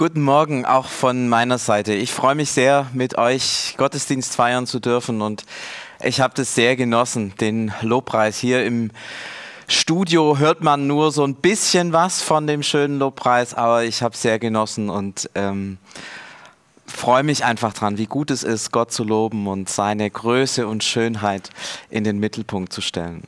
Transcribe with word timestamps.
Guten 0.00 0.22
Morgen 0.22 0.64
auch 0.64 0.86
von 0.86 1.28
meiner 1.28 1.58
Seite. 1.58 1.92
Ich 1.92 2.10
freue 2.10 2.34
mich 2.34 2.52
sehr, 2.52 2.86
mit 2.94 3.18
euch 3.18 3.74
Gottesdienst 3.76 4.34
feiern 4.34 4.66
zu 4.66 4.80
dürfen 4.80 5.20
und 5.20 5.44
ich 6.02 6.22
habe 6.22 6.32
das 6.34 6.54
sehr 6.54 6.74
genossen, 6.74 7.34
den 7.38 7.70
Lobpreis 7.82 8.38
hier 8.38 8.64
im 8.64 8.92
Studio 9.68 10.38
hört 10.38 10.62
man 10.62 10.86
nur 10.86 11.12
so 11.12 11.22
ein 11.22 11.34
bisschen 11.34 11.92
was 11.92 12.22
von 12.22 12.46
dem 12.46 12.62
schönen 12.62 12.98
Lobpreis, 12.98 13.52
aber 13.52 13.84
ich 13.84 14.02
habe 14.02 14.16
sehr 14.16 14.38
genossen 14.38 14.88
und 14.88 15.28
ähm, 15.34 15.76
freue 16.86 17.22
mich 17.22 17.44
einfach 17.44 17.74
dran, 17.74 17.98
wie 17.98 18.06
gut 18.06 18.30
es 18.30 18.42
ist, 18.42 18.72
Gott 18.72 18.92
zu 18.92 19.04
loben 19.04 19.46
und 19.48 19.68
seine 19.68 20.08
Größe 20.10 20.66
und 20.66 20.82
Schönheit 20.82 21.50
in 21.90 22.04
den 22.04 22.18
Mittelpunkt 22.18 22.72
zu 22.72 22.80
stellen. 22.80 23.24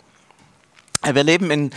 Wir 1.04 1.22
leben 1.22 1.50
in 1.50 1.70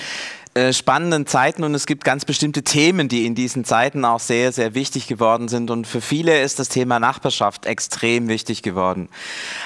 äh, 0.57 0.71
spannenden 0.71 1.27
Zeiten 1.27 1.65
und 1.65 1.75
es 1.75 1.85
gibt 1.85 2.05
ganz 2.05 2.23
bestimmte 2.23 2.63
Themen, 2.63 3.09
die 3.09 3.25
in 3.25 3.35
diesen 3.35 3.65
Zeiten 3.65 4.05
auch 4.05 4.21
sehr, 4.21 4.53
sehr 4.53 4.73
wichtig 4.73 5.05
geworden 5.05 5.49
sind. 5.49 5.69
Und 5.69 5.85
für 5.85 5.99
viele 5.99 6.39
ist 6.41 6.59
das 6.59 6.69
Thema 6.69 6.97
Nachbarschaft 6.97 7.65
extrem 7.65 8.29
wichtig 8.29 8.61
geworden. 8.61 9.09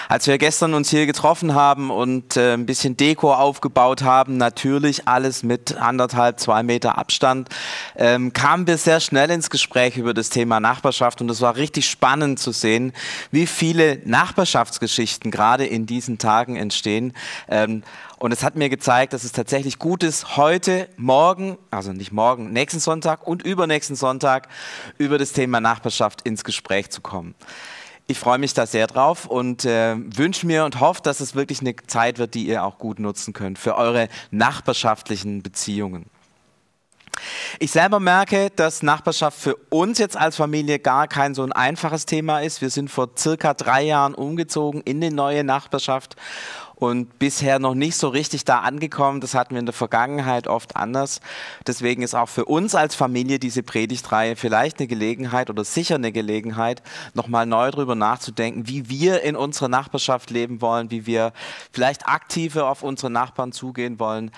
Als 0.07 0.25
wir 0.25 0.39
gestern 0.39 0.73
uns 0.73 0.89
hier 0.89 1.05
getroffen 1.05 1.53
haben 1.53 1.91
und 1.91 2.37
äh, 2.37 2.53
ein 2.53 2.65
bisschen 2.65 2.97
Deko 2.97 3.35
aufgebaut 3.35 4.01
haben, 4.01 4.37
natürlich 4.37 5.07
alles 5.07 5.43
mit 5.43 5.77
anderthalb, 5.77 6.39
zwei 6.39 6.63
Meter 6.63 6.97
Abstand, 6.97 7.49
ähm, 7.95 8.33
kamen 8.33 8.65
wir 8.65 8.79
sehr 8.79 8.99
schnell 8.99 9.29
ins 9.29 9.51
Gespräch 9.51 9.95
über 9.95 10.15
das 10.15 10.31
Thema 10.31 10.59
Nachbarschaft 10.59 11.21
und 11.21 11.29
es 11.29 11.39
war 11.39 11.55
richtig 11.55 11.87
spannend 11.87 12.39
zu 12.39 12.51
sehen, 12.51 12.93
wie 13.29 13.45
viele 13.45 13.99
Nachbarschaftsgeschichten 14.05 15.29
gerade 15.29 15.67
in 15.67 15.85
diesen 15.85 16.17
Tagen 16.17 16.55
entstehen. 16.55 17.13
Ähm, 17.47 17.83
und 18.19 18.33
es 18.33 18.43
hat 18.43 18.55
mir 18.55 18.69
gezeigt, 18.69 19.13
dass 19.13 19.23
es 19.23 19.31
tatsächlich 19.31 19.79
gut 19.79 20.03
ist, 20.03 20.35
heute, 20.35 20.89
morgen, 20.97 21.57
also 21.71 21.93
nicht 21.93 22.11
morgen, 22.11 22.51
nächsten 22.51 22.79
Sonntag 22.79 23.25
und 23.25 23.43
übernächsten 23.43 23.95
Sonntag 23.95 24.49
über 24.97 25.17
das 25.17 25.31
Thema 25.31 25.61
Nachbarschaft 25.61 26.21
ins 26.23 26.43
Gespräch 26.43 26.89
zu 26.89 27.01
kommen. 27.01 27.33
Ich 28.07 28.19
freue 28.19 28.37
mich 28.37 28.53
da 28.53 28.65
sehr 28.65 28.87
drauf 28.87 29.25
und 29.25 29.65
äh, 29.65 29.95
wünsche 29.95 30.45
mir 30.47 30.65
und 30.65 30.79
hoffe, 30.79 31.01
dass 31.01 31.19
es 31.19 31.35
wirklich 31.35 31.61
eine 31.61 31.75
Zeit 31.87 32.17
wird, 32.17 32.33
die 32.33 32.47
ihr 32.47 32.63
auch 32.63 32.77
gut 32.77 32.99
nutzen 32.99 33.33
könnt 33.33 33.57
für 33.57 33.75
eure 33.75 34.09
nachbarschaftlichen 34.31 35.41
Beziehungen. 35.41 36.05
Ich 37.59 37.71
selber 37.71 37.99
merke, 37.99 38.49
dass 38.55 38.83
Nachbarschaft 38.83 39.37
für 39.37 39.55
uns 39.69 39.97
jetzt 39.97 40.17
als 40.17 40.37
Familie 40.37 40.79
gar 40.79 41.07
kein 41.07 41.35
so 41.35 41.43
ein 41.43 41.51
einfaches 41.51 42.05
Thema 42.05 42.39
ist. 42.39 42.61
Wir 42.61 42.69
sind 42.69 42.89
vor 42.89 43.09
circa 43.17 43.53
drei 43.53 43.83
Jahren 43.83 44.13
umgezogen 44.13 44.81
in 44.81 45.01
die 45.01 45.09
neue 45.09 45.43
Nachbarschaft 45.43 46.15
und 46.79 47.19
bisher 47.19 47.59
noch 47.59 47.75
nicht 47.75 47.97
so 47.97 48.07
richtig 48.07 48.45
da 48.45 48.59
angekommen. 48.59 49.21
Das 49.21 49.35
hatten 49.35 49.51
wir 49.51 49.59
in 49.59 49.65
der 49.65 49.73
Vergangenheit 49.73 50.47
oft 50.47 50.75
anders. 50.75 51.19
Deswegen 51.67 52.01
ist 52.01 52.15
auch 52.15 52.29
für 52.29 52.45
uns 52.45 52.73
als 52.73 52.95
Familie 52.95 53.37
diese 53.37 53.63
Predigtreihe 53.63 54.35
vielleicht 54.35 54.79
eine 54.79 54.87
Gelegenheit 54.87 55.49
oder 55.49 55.63
sicher 55.65 55.95
eine 55.95 56.11
Gelegenheit, 56.11 56.81
nochmal 57.13 57.45
neu 57.45 57.69
darüber 57.71 57.95
nachzudenken, 57.95 58.67
wie 58.67 58.89
wir 58.89 59.21
in 59.21 59.35
unserer 59.35 59.67
Nachbarschaft 59.67 60.29
leben 60.29 60.61
wollen, 60.61 60.89
wie 60.89 61.05
wir 61.05 61.33
vielleicht 61.71 62.07
aktiver 62.07 62.69
auf 62.69 62.81
unsere 62.81 63.11
Nachbarn 63.11 63.51
zugehen 63.51 63.99
wollen, 63.99 64.31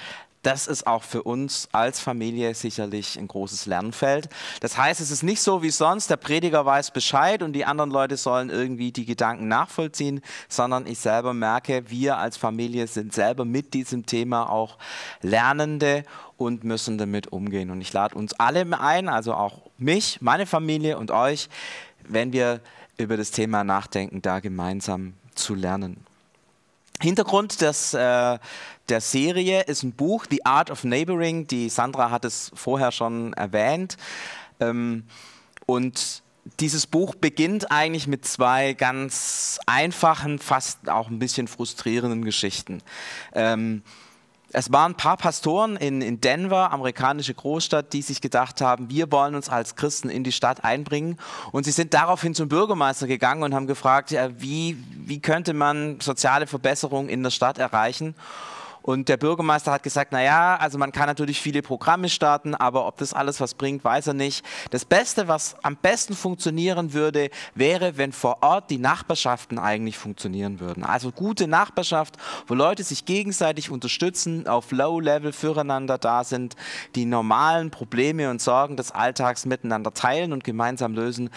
das 0.43 0.67
ist 0.67 0.87
auch 0.87 1.03
für 1.03 1.23
uns 1.23 1.69
als 1.71 1.99
Familie 1.99 2.53
sicherlich 2.55 3.17
ein 3.17 3.27
großes 3.27 3.67
Lernfeld. 3.67 4.29
Das 4.59 4.77
heißt, 4.77 4.99
es 4.99 5.11
ist 5.11 5.23
nicht 5.23 5.41
so 5.41 5.61
wie 5.61 5.69
sonst, 5.69 6.09
der 6.09 6.17
Prediger 6.17 6.65
weiß 6.65 6.91
Bescheid 6.91 7.43
und 7.43 7.53
die 7.53 7.65
anderen 7.65 7.91
Leute 7.91 8.17
sollen 8.17 8.49
irgendwie 8.49 8.91
die 8.91 9.05
Gedanken 9.05 9.47
nachvollziehen, 9.47 10.21
sondern 10.49 10.87
ich 10.87 10.99
selber 10.99 11.33
merke, 11.33 11.89
wir 11.89 12.17
als 12.17 12.37
Familie 12.37 12.87
sind 12.87 13.13
selber 13.13 13.45
mit 13.45 13.73
diesem 13.73 14.05
Thema 14.05 14.49
auch 14.49 14.77
Lernende 15.21 16.03
und 16.37 16.63
müssen 16.63 16.97
damit 16.97 17.31
umgehen. 17.31 17.69
Und 17.69 17.81
ich 17.81 17.93
lade 17.93 18.15
uns 18.15 18.33
alle 18.33 18.65
ein, 18.79 19.09
also 19.09 19.33
auch 19.33 19.61
mich, 19.77 20.21
meine 20.21 20.47
Familie 20.47 20.97
und 20.97 21.11
euch, 21.11 21.49
wenn 22.07 22.33
wir 22.33 22.61
über 22.97 23.15
das 23.17 23.31
Thema 23.31 23.63
nachdenken, 23.63 24.21
da 24.21 24.39
gemeinsam 24.39 25.13
zu 25.35 25.53
lernen. 25.53 26.10
Hintergrund 27.01 27.61
des, 27.61 27.93
äh, 27.93 28.39
der 28.89 29.01
Serie 29.01 29.61
ist 29.61 29.83
ein 29.83 29.93
Buch, 29.93 30.25
The 30.29 30.45
Art 30.45 30.71
of 30.71 30.83
Neighboring. 30.83 31.47
Die 31.47 31.69
Sandra 31.69 32.11
hat 32.11 32.25
es 32.25 32.51
vorher 32.53 32.91
schon 32.91 33.33
erwähnt. 33.33 33.97
Ähm, 34.59 35.05
und 35.65 36.23
dieses 36.59 36.87
Buch 36.87 37.15
beginnt 37.15 37.71
eigentlich 37.71 38.07
mit 38.07 38.25
zwei 38.25 38.73
ganz 38.73 39.59
einfachen, 39.65 40.39
fast 40.39 40.89
auch 40.89 41.09
ein 41.09 41.19
bisschen 41.19 41.47
frustrierenden 41.47 42.25
Geschichten. 42.25 42.81
Ähm, 43.33 43.83
es 44.53 44.71
waren 44.71 44.91
ein 44.91 44.97
paar 44.97 45.17
Pastoren 45.17 45.77
in, 45.77 46.01
in 46.01 46.19
Denver, 46.19 46.71
amerikanische 46.71 47.33
Großstadt, 47.33 47.93
die 47.93 48.01
sich 48.01 48.21
gedacht 48.21 48.61
haben, 48.61 48.89
wir 48.89 49.11
wollen 49.11 49.35
uns 49.35 49.49
als 49.49 49.75
Christen 49.75 50.09
in 50.09 50.23
die 50.23 50.31
Stadt 50.31 50.63
einbringen. 50.63 51.17
Und 51.51 51.63
sie 51.63 51.71
sind 51.71 51.93
daraufhin 51.93 52.35
zum 52.35 52.49
Bürgermeister 52.49 53.07
gegangen 53.07 53.43
und 53.43 53.53
haben 53.53 53.67
gefragt, 53.67 54.11
ja, 54.11 54.29
wie, 54.41 54.77
wie 54.93 55.19
könnte 55.19 55.53
man 55.53 55.99
soziale 56.01 56.47
Verbesserungen 56.47 57.09
in 57.09 57.23
der 57.23 57.31
Stadt 57.31 57.57
erreichen? 57.57 58.15
Und 58.81 59.09
der 59.09 59.17
Bürgermeister 59.17 59.71
hat 59.71 59.83
gesagt, 59.83 60.11
naja, 60.11 60.55
also 60.57 60.77
man 60.77 60.91
kann 60.91 61.07
natürlich 61.07 61.39
viele 61.39 61.61
Programme 61.61 62.09
starten, 62.09 62.55
aber 62.55 62.87
ob 62.87 62.97
das 62.97 63.13
alles 63.13 63.39
was 63.39 63.53
bringt, 63.53 63.83
weiß 63.83 64.07
er 64.07 64.13
nicht. 64.13 64.43
Das 64.71 64.85
Beste, 64.85 65.27
was 65.27 65.55
am 65.63 65.75
besten 65.75 66.15
funktionieren 66.15 66.93
würde, 66.93 67.29
wäre, 67.53 67.97
wenn 67.97 68.11
vor 68.11 68.41
Ort 68.41 68.71
die 68.71 68.79
Nachbarschaften 68.79 69.59
eigentlich 69.59 69.97
funktionieren 69.97 70.59
würden. 70.59 70.83
Also 70.83 71.11
gute 71.11 71.47
Nachbarschaft, 71.47 72.17
wo 72.47 72.55
Leute 72.55 72.83
sich 72.83 73.05
gegenseitig 73.05 73.69
unterstützen, 73.69 74.47
auf 74.47 74.71
Low-Level 74.71 75.31
füreinander 75.31 75.97
da 75.97 76.23
sind, 76.23 76.55
die 76.95 77.05
normalen 77.05 77.69
Probleme 77.69 78.29
und 78.29 78.41
Sorgen 78.41 78.77
des 78.77 78.91
Alltags 78.91 79.45
miteinander 79.45 79.93
teilen 79.93 80.33
und 80.33 80.43
gemeinsam 80.43 80.93
lösen. 80.93 81.29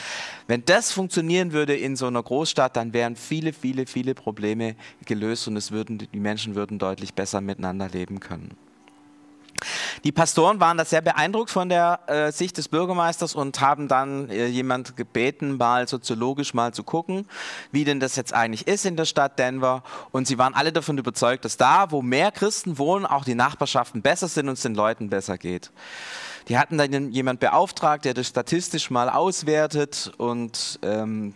Wenn 0.46 0.64
das 0.64 0.92
funktionieren 0.92 1.52
würde 1.52 1.76
in 1.76 1.96
so 1.96 2.06
einer 2.06 2.22
Großstadt, 2.22 2.76
dann 2.76 2.92
wären 2.92 3.16
viele, 3.16 3.52
viele, 3.52 3.86
viele 3.86 4.14
Probleme 4.14 4.76
gelöst 5.04 5.46
und 5.48 5.56
es 5.56 5.70
würden, 5.70 5.98
die 5.98 6.20
Menschen 6.20 6.54
würden 6.54 6.78
deutlich 6.78 7.14
besser 7.14 7.33
besser 7.34 7.40
miteinander 7.40 7.88
leben 7.88 8.20
können. 8.20 8.56
Die 10.02 10.12
Pastoren 10.12 10.60
waren 10.60 10.76
da 10.76 10.84
sehr 10.84 11.00
beeindruckt 11.00 11.50
von 11.50 11.68
der 11.68 12.00
äh, 12.06 12.32
Sicht 12.32 12.58
des 12.58 12.68
Bürgermeisters 12.68 13.34
und 13.34 13.60
haben 13.60 13.88
dann 13.88 14.28
äh, 14.28 14.46
jemand 14.46 14.96
gebeten, 14.96 15.56
mal 15.56 15.88
soziologisch 15.88 16.54
mal 16.54 16.74
zu 16.74 16.82
gucken, 16.82 17.26
wie 17.72 17.84
denn 17.84 18.00
das 18.00 18.16
jetzt 18.16 18.34
eigentlich 18.34 18.66
ist 18.66 18.84
in 18.84 18.96
der 18.96 19.06
Stadt 19.06 19.38
Denver. 19.38 19.82
Und 20.10 20.26
sie 20.26 20.38
waren 20.38 20.54
alle 20.54 20.72
davon 20.72 20.98
überzeugt, 20.98 21.44
dass 21.44 21.56
da, 21.56 21.90
wo 21.90 22.02
mehr 22.02 22.30
Christen 22.30 22.78
wohnen, 22.78 23.06
auch 23.06 23.24
die 23.24 23.36
Nachbarschaften 23.36 24.02
besser 24.02 24.28
sind 24.28 24.48
und 24.48 24.54
es 24.54 24.62
den 24.62 24.74
Leuten 24.74 25.08
besser 25.08 25.38
geht. 25.38 25.70
Die 26.48 26.58
hatten 26.58 26.76
dann 26.76 27.12
jemand 27.12 27.40
beauftragt, 27.40 28.04
der 28.04 28.12
das 28.12 28.26
statistisch 28.26 28.90
mal 28.90 29.08
auswertet 29.08 30.12
und 30.18 30.78
ähm, 30.82 31.32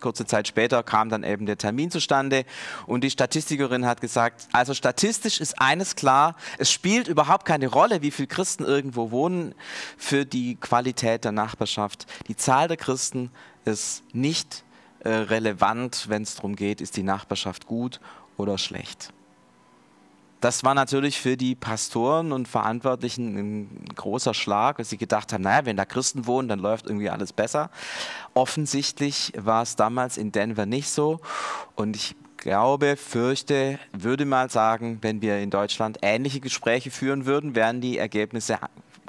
kurze 0.00 0.26
Zeit 0.26 0.48
später 0.48 0.82
kam 0.82 1.08
dann 1.08 1.22
eben 1.22 1.46
der 1.46 1.58
Termin 1.58 1.90
zustande 1.90 2.44
und 2.86 3.04
die 3.04 3.10
Statistikerin 3.10 3.86
hat 3.86 4.00
gesagt, 4.00 4.48
also 4.52 4.74
statistisch 4.74 5.40
ist 5.40 5.60
eines 5.60 5.96
klar, 5.96 6.36
es 6.58 6.70
spielt 6.70 7.08
überhaupt 7.08 7.44
keine 7.44 7.68
Rolle, 7.68 8.02
wie 8.02 8.10
viele 8.10 8.28
Christen 8.28 8.64
irgendwo 8.64 9.10
wohnen 9.10 9.54
für 9.96 10.24
die 10.24 10.56
Qualität 10.56 11.24
der 11.24 11.32
Nachbarschaft. 11.32 12.06
Die 12.28 12.36
Zahl 12.36 12.68
der 12.68 12.76
Christen 12.76 13.30
ist 13.64 14.02
nicht 14.12 14.64
äh, 15.00 15.08
relevant, 15.10 16.06
wenn 16.08 16.22
es 16.22 16.34
darum 16.34 16.56
geht, 16.56 16.80
ist 16.80 16.96
die 16.96 17.02
Nachbarschaft 17.02 17.66
gut 17.66 18.00
oder 18.36 18.58
schlecht. 18.58 19.12
Das 20.40 20.64
war 20.64 20.74
natürlich 20.74 21.20
für 21.20 21.36
die 21.36 21.54
Pastoren 21.54 22.32
und 22.32 22.48
Verantwortlichen 22.48 23.36
ein 23.36 23.84
großer 23.94 24.32
Schlag, 24.32 24.78
dass 24.78 24.88
sie 24.88 24.96
gedacht 24.96 25.32
haben, 25.32 25.42
naja, 25.42 25.66
wenn 25.66 25.76
da 25.76 25.84
Christen 25.84 26.26
wohnen, 26.26 26.48
dann 26.48 26.60
läuft 26.60 26.86
irgendwie 26.86 27.10
alles 27.10 27.32
besser. 27.32 27.70
Offensichtlich 28.32 29.32
war 29.36 29.62
es 29.62 29.76
damals 29.76 30.16
in 30.16 30.32
Denver 30.32 30.64
nicht 30.64 30.88
so. 30.88 31.20
Und 31.74 31.94
ich 31.94 32.16
glaube, 32.38 32.96
fürchte, 32.96 33.78
würde 33.92 34.24
mal 34.24 34.50
sagen, 34.50 34.98
wenn 35.02 35.20
wir 35.20 35.38
in 35.38 35.50
Deutschland 35.50 35.98
ähnliche 36.02 36.40
Gespräche 36.40 36.90
führen 36.90 37.26
würden, 37.26 37.54
wären 37.54 37.82
die 37.82 37.98
Ergebnisse 37.98 38.58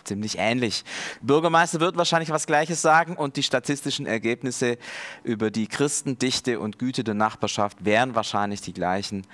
ziemlich 0.03 0.37
ähnlich. 0.37 0.83
Bürgermeister 1.21 1.79
wird 1.79 1.95
wahrscheinlich 1.95 2.31
was 2.31 2.47
Gleiches 2.47 2.81
sagen 2.81 3.15
und 3.15 3.37
die 3.37 3.43
statistischen 3.43 4.05
Ergebnisse 4.05 4.77
über 5.23 5.51
die 5.51 5.67
Christendichte 5.67 6.59
und 6.59 6.79
Güte 6.79 7.03
der 7.03 7.13
Nachbarschaft 7.13 7.85
wären 7.85 8.15
wahrscheinlich 8.15 8.61
die 8.61 8.73
gleichen. 8.73 9.25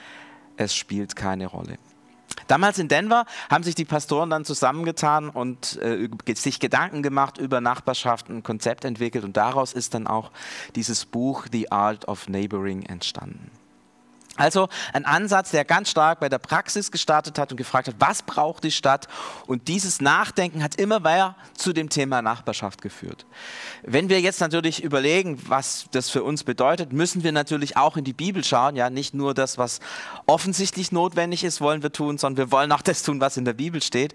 Es 0.58 0.76
spielt 0.76 1.16
keine 1.16 1.48
Rolle. 1.48 1.78
Damals 2.48 2.78
in 2.78 2.88
Denver 2.88 3.26
haben 3.50 3.64
sich 3.64 3.76
die 3.76 3.86
Pastoren 3.86 4.30
dann 4.30 4.46
zusammengetan 4.46 5.30
und 5.30 5.80
äh, 5.82 6.08
sich 6.36 6.60
Gedanken 6.60 7.02
gemacht 7.02 7.38
über 7.38 7.62
Nachbarschaft, 7.62 8.30
ein 8.30 8.44
Konzept 8.44 8.86
entwickelt 8.86 9.24
und 9.24 9.36
daraus 9.36 9.74
ist 9.74 9.94
dann 9.94 10.08
auch 10.08 10.32
dieses 10.76 11.06
Buch 11.06 11.48
The 11.52 11.72
Art 11.72 12.08
of 12.08 12.30
Neighboring 12.30 12.84
entstanden. 12.84 13.52
Also 14.38 14.70
ein 14.94 15.06
Ansatz, 15.06 15.52
der 15.52 15.66
ganz 15.66 15.90
stark 15.90 16.20
bei 16.20 16.30
der 16.30 16.38
Praxis 16.38 16.92
gestartet 16.92 17.40
hat 17.40 17.52
und 17.52 17.58
gefragt 17.58 17.88
hat, 17.88 17.96
was 18.00 18.22
braucht 18.22 18.64
die 18.64 18.72
Stadt? 18.72 19.08
Und 19.48 19.68
dieses 19.68 20.00
Nachdenken 20.00 20.64
hat 20.64 20.76
immer 20.76 21.00
mehr 21.00 21.36
zu 21.56 21.74
dem 21.74 21.90
Thema 21.90 22.22
Nachbarschaft 22.22 22.82
geführt. 22.82 23.26
Wenn 23.84 24.10
wir 24.10 24.22
jetzt 24.22 24.40
natürlich 24.40 24.84
überlegen, 24.84 25.42
was 25.48 25.88
das 25.92 26.10
für 26.10 26.24
uns 26.24 26.44
bedeutet, 26.44 26.94
müssen 26.94 27.24
wir 27.24 27.32
natürlich 27.32 27.78
auch 27.78 27.98
in 27.98 28.04
die 28.04 28.14
Bibel 28.14 28.44
schauen. 28.44 28.76
Ja, 28.76 28.90
nicht 28.90 29.14
nur 29.14 29.34
das, 29.34 29.58
was 29.58 29.80
offensichtlich 30.28 30.92
notwendig 30.92 31.44
ist, 31.44 31.60
wollen 31.60 31.82
wir 31.82 31.92
tun, 31.92 32.18
sondern 32.18 32.38
wir 32.38 32.52
wollen 32.52 32.72
auch 32.72 32.82
das 32.84 33.02
tun, 33.02 33.20
was 33.20 33.38
in 33.38 33.46
der 33.46 33.54
Bibel 33.54 33.82
steht. 33.82 34.14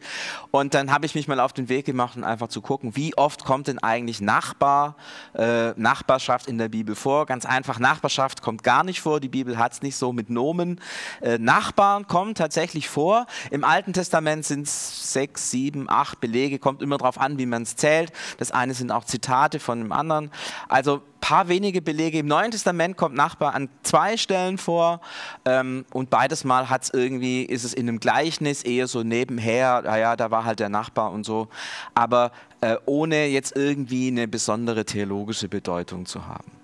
Und 0.53 0.75
dann 0.75 0.93
habe 0.93 1.07
ich 1.07 1.15
mich 1.17 1.27
mal 1.27 1.41
auf 1.41 1.53
den 1.53 1.69
Weg 1.69 1.85
gemacht, 1.85 2.17
um 2.17 2.23
einfach 2.23 2.49
zu 2.49 2.61
gucken, 2.61 2.95
wie 2.95 3.17
oft 3.17 3.45
kommt 3.45 3.67
denn 3.67 3.81
eigentlich 3.81 4.21
Nachbar, 4.21 4.97
äh, 5.35 5.71
Nachbarschaft 5.71 6.47
in 6.47 6.59
der 6.59 6.69
Bibel 6.69 6.95
vor? 6.95 7.27
Ganz 7.27 7.45
einfach, 7.45 7.81
Nachbarschaft 7.81 8.41
kommt 8.41 8.63
gar 8.63 8.85
nicht 8.85 9.01
vor. 9.01 9.19
Die 9.19 9.29
Bibel 9.29 9.59
hat 9.59 9.73
es 9.73 9.83
nicht 9.83 9.97
so 9.97 10.12
mit 10.13 10.31
Nomen. 10.31 10.81
Äh, 11.21 11.39
Nachbarn 11.39 12.07
kommen 12.07 12.35
tatsächlich 12.35 12.89
vor. 12.89 13.27
Im 13.51 13.65
Alten 13.65 13.93
Testament 13.93 14.45
sind 14.45 14.67
es 14.67 15.13
sechs, 15.13 15.51
sieben, 15.51 15.89
acht 15.89 16.21
Belege, 16.21 16.59
kommt 16.59 16.83
immer 16.83 16.99
darauf 16.99 17.19
an, 17.21 17.39
wie 17.39 17.47
man 17.47 17.63
es 17.63 17.77
zählt. 17.77 18.13
Das 18.39 18.51
eine 18.51 18.75
sind 18.75 18.91
auch 18.91 19.05
Zitate 19.05 19.61
von 19.61 19.79
dem 19.79 19.93
anderen. 19.93 20.31
Also 20.69 21.03
paar 21.23 21.49
wenige 21.49 21.81
Belege. 21.81 22.19
Im 22.19 22.27
Neuen 22.27 22.51
Testament 22.51 22.99
kommt 22.99 23.15
Nachbar 23.15 23.55
an 23.55 23.71
zwei 23.83 24.19
Stellen 24.19 24.59
vor 24.59 25.01
ähm, 25.47 25.87
und 25.93 26.11
beides 26.11 26.45
Mal 26.45 26.69
hat 26.69 26.83
es 26.83 26.91
irgendwie, 26.93 27.45
ist 27.45 27.65
es 27.65 27.73
in 27.73 27.89
einem 27.89 28.01
Gleichnis 28.01 28.63
eher 28.63 28.89
so 28.89 29.03
nebenher, 29.03 29.83
naja, 29.83 30.17
da 30.17 30.31
war 30.31 30.45
halt 30.45 30.59
der 30.59 30.69
Nachbar 30.69 31.13
und 31.13 31.25
so, 31.25 31.49
aber 31.95 32.33
äh, 32.61 32.77
ohne 32.85 33.27
jetzt 33.27 33.57
irgendwie 33.57 34.09
eine 34.09 34.29
besondere 34.29 34.85
theologische 34.85 35.49
Bedeutung 35.49 36.07
zu 36.07 36.27
haben. 36.27 36.62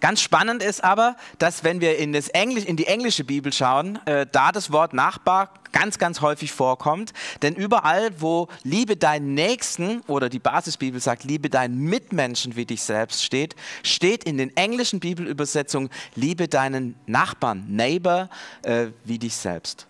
Ganz 0.00 0.20
spannend 0.20 0.62
ist 0.62 0.84
aber, 0.84 1.16
dass 1.38 1.64
wenn 1.64 1.80
wir 1.80 1.98
in, 1.98 2.14
Englisch, 2.14 2.64
in 2.64 2.76
die 2.76 2.86
englische 2.86 3.24
Bibel 3.24 3.52
schauen, 3.52 3.98
äh, 4.06 4.26
da 4.30 4.52
das 4.52 4.70
Wort 4.72 4.92
Nachbar 4.92 5.52
ganz, 5.72 5.98
ganz 5.98 6.20
häufig 6.20 6.52
vorkommt. 6.52 7.12
Denn 7.42 7.54
überall, 7.54 8.10
wo 8.20 8.48
Liebe 8.62 8.96
deinen 8.96 9.34
Nächsten 9.34 10.00
oder 10.06 10.28
die 10.28 10.38
Basisbibel 10.38 11.00
sagt, 11.00 11.24
Liebe 11.24 11.50
deinen 11.50 11.78
Mitmenschen 11.78 12.56
wie 12.56 12.64
dich 12.64 12.82
selbst 12.82 13.24
steht, 13.24 13.56
steht 13.82 14.24
in 14.24 14.38
den 14.38 14.56
englischen 14.56 15.00
Bibelübersetzungen, 15.00 15.90
Liebe 16.14 16.48
deinen 16.48 16.94
Nachbarn, 17.06 17.64
Neighbor 17.68 18.28
äh, 18.62 18.88
wie 19.04 19.18
dich 19.18 19.34
selbst. 19.34 19.86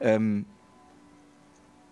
Ähm, 0.00 0.46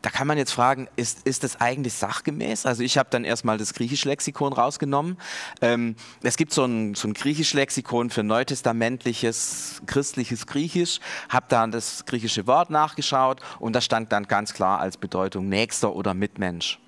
da 0.02 0.10
kann 0.10 0.26
man 0.26 0.38
jetzt 0.38 0.52
fragen, 0.52 0.88
ist, 0.96 1.26
ist 1.26 1.44
das 1.44 1.60
eigentlich 1.60 1.94
sachgemäß? 1.94 2.66
Also 2.66 2.82
ich 2.82 2.96
habe 2.96 3.08
dann 3.10 3.24
erstmal 3.24 3.58
das 3.58 3.74
griechische 3.74 4.08
Lexikon 4.08 4.52
rausgenommen. 4.52 5.18
Ähm, 5.60 5.96
es 6.22 6.36
gibt 6.36 6.52
so 6.52 6.64
ein, 6.64 6.94
so 6.94 7.08
ein 7.08 7.14
griechisches 7.14 7.54
Lexikon 7.54 8.10
für 8.10 8.22
neutestamentliches, 8.22 9.82
christliches 9.86 10.46
Griechisch, 10.46 11.00
habe 11.28 11.46
dann 11.48 11.70
das 11.70 12.04
griechische 12.06 12.46
Wort 12.46 12.70
nachgeschaut 12.70 13.40
und 13.58 13.74
da 13.74 13.80
stand 13.80 14.12
dann 14.12 14.24
ganz 14.24 14.54
klar 14.54 14.80
als 14.80 14.96
Bedeutung 14.96 15.48
Nächster 15.48 15.94
oder 15.94 16.14
Mitmensch. 16.14 16.78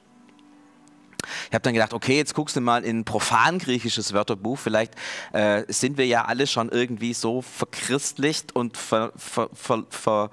Ich 1.48 1.54
habe 1.54 1.62
dann 1.62 1.74
gedacht, 1.74 1.92
okay, 1.92 2.16
jetzt 2.16 2.34
guckst 2.34 2.56
du 2.56 2.60
mal 2.60 2.84
in 2.84 3.04
profan 3.04 3.58
griechisches 3.58 4.12
Wörterbuch. 4.12 4.58
Vielleicht 4.58 4.94
äh, 5.32 5.64
sind 5.69 5.98
wir 5.98 6.06
ja 6.06 6.24
alle 6.24 6.46
schon 6.46 6.69
irgendwie 6.69 7.14
so 7.14 7.42
verchristlicht 7.42 8.54
und 8.54 8.76
ver, 8.76 9.12
ver, 9.16 9.48
ver, 9.90 10.30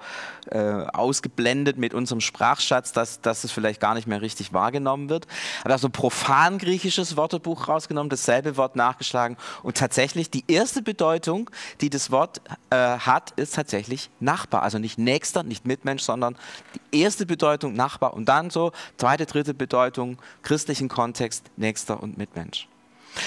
äh, 0.50 0.84
ausgeblendet 0.92 1.78
mit 1.78 1.94
unserem 1.94 2.20
Sprachschatz, 2.20 2.92
dass, 2.92 3.20
dass 3.20 3.44
es 3.44 3.52
vielleicht 3.52 3.80
gar 3.80 3.94
nicht 3.94 4.06
mehr 4.06 4.20
richtig 4.20 4.52
wahrgenommen 4.52 5.08
wird. 5.08 5.26
Habe 5.60 5.72
also 5.72 5.88
profan 5.88 6.58
griechisches 6.58 7.16
Wörterbuch 7.16 7.68
rausgenommen, 7.68 8.10
dasselbe 8.10 8.56
Wort 8.56 8.76
nachgeschlagen 8.76 9.36
und 9.62 9.76
tatsächlich 9.76 10.30
die 10.30 10.44
erste 10.48 10.82
Bedeutung, 10.82 11.50
die 11.80 11.90
das 11.90 12.10
Wort 12.10 12.40
äh, 12.70 12.76
hat, 12.76 13.32
ist 13.32 13.54
tatsächlich 13.54 14.10
Nachbar. 14.20 14.62
Also 14.62 14.78
nicht 14.78 14.98
Nächster, 14.98 15.42
nicht 15.42 15.66
Mitmensch, 15.66 16.02
sondern 16.02 16.36
die 16.74 17.00
erste 17.00 17.26
Bedeutung 17.26 17.74
Nachbar 17.74 18.14
und 18.14 18.28
dann 18.28 18.50
so 18.50 18.72
zweite, 18.96 19.26
dritte 19.26 19.54
Bedeutung 19.54 20.18
christlich 20.42 20.79
christlichen 20.80 20.88
Kontext 20.88 21.44
Nächster 21.56 22.02
und 22.02 22.16
Mitmensch. 22.16 22.68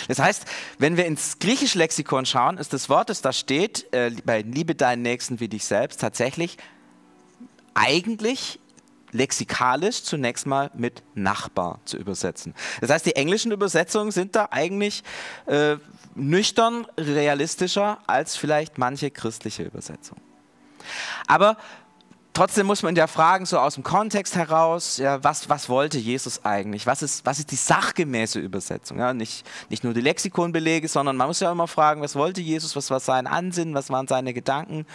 Das 0.07 0.17
heißt, 0.19 0.45
wenn 0.79 0.97
wir 0.97 1.05
ins 1.05 1.39
griechische 1.39 1.77
Lexikon 1.77 2.25
schauen, 2.25 2.57
ist 2.57 2.73
das 2.73 2.89
Wort, 2.89 3.09
das 3.09 3.21
da 3.21 3.33
steht, 3.33 3.93
äh, 3.93 4.11
bei 4.25 4.41
Liebe 4.41 4.75
deinen 4.75 5.01
Nächsten 5.01 5.39
wie 5.39 5.49
dich 5.49 5.65
selbst, 5.65 5.99
tatsächlich 5.99 6.57
eigentlich 7.73 8.59
lexikalisch 9.11 10.03
zunächst 10.03 10.47
mal 10.47 10.71
mit 10.73 11.03
Nachbar 11.15 11.79
zu 11.85 11.97
übersetzen. 11.97 12.55
Das 12.81 12.89
heißt, 12.89 13.05
die 13.05 13.15
englischen 13.15 13.51
Übersetzungen 13.51 14.11
sind 14.11 14.35
da 14.35 14.47
eigentlich 14.49 15.03
äh, 15.45 15.75
nüchtern 16.15 16.87
realistischer 16.97 17.99
als 18.07 18.35
vielleicht 18.37 18.77
manche 18.77 19.11
christliche 19.11 19.63
Übersetzung. 19.63 20.17
Aber 21.27 21.57
Trotzdem 22.33 22.65
muss 22.65 22.81
man 22.81 22.95
ja 22.95 23.05
fragen, 23.05 23.45
so 23.45 23.59
aus 23.59 23.75
dem 23.75 23.83
Kontext 23.83 24.35
heraus, 24.35 24.97
ja, 24.97 25.23
was, 25.23 25.49
was 25.49 25.69
wollte 25.69 25.99
Jesus 25.99 26.43
eigentlich? 26.43 26.87
Was 26.87 27.03
ist, 27.03 27.23
was 27.27 27.37
ist 27.37 27.51
die 27.51 27.55
sachgemäße 27.55 28.39
Übersetzung? 28.39 28.97
Ja, 28.97 29.13
nicht, 29.13 29.45
nicht 29.69 29.83
nur 29.83 29.93
die 29.93 30.01
Lexikonbelege, 30.01 30.87
sondern 30.87 31.15
man 31.15 31.27
muss 31.27 31.41
ja 31.41 31.51
immer 31.51 31.67
fragen, 31.67 32.01
was 32.01 32.15
wollte 32.15 32.41
Jesus, 32.41 32.75
was 32.75 32.89
war 32.89 32.99
sein 32.99 33.27
Ansinnen, 33.27 33.75
was 33.75 33.91
waren 33.91 34.07
seine 34.07 34.33
Gedanken, 34.33 34.87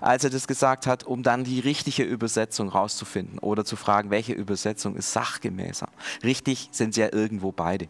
als 0.00 0.22
er 0.22 0.30
das 0.30 0.46
gesagt 0.46 0.86
hat, 0.86 1.02
um 1.02 1.24
dann 1.24 1.42
die 1.42 1.58
richtige 1.58 2.04
Übersetzung 2.04 2.68
rauszufinden 2.68 3.40
oder 3.40 3.64
zu 3.64 3.74
fragen, 3.74 4.10
welche 4.10 4.32
Übersetzung 4.32 4.94
ist 4.94 5.12
sachgemäßer. 5.12 5.88
Richtig 6.22 6.68
sind 6.70 6.94
sie 6.94 7.00
ja 7.00 7.12
irgendwo 7.12 7.50
beide. 7.50 7.88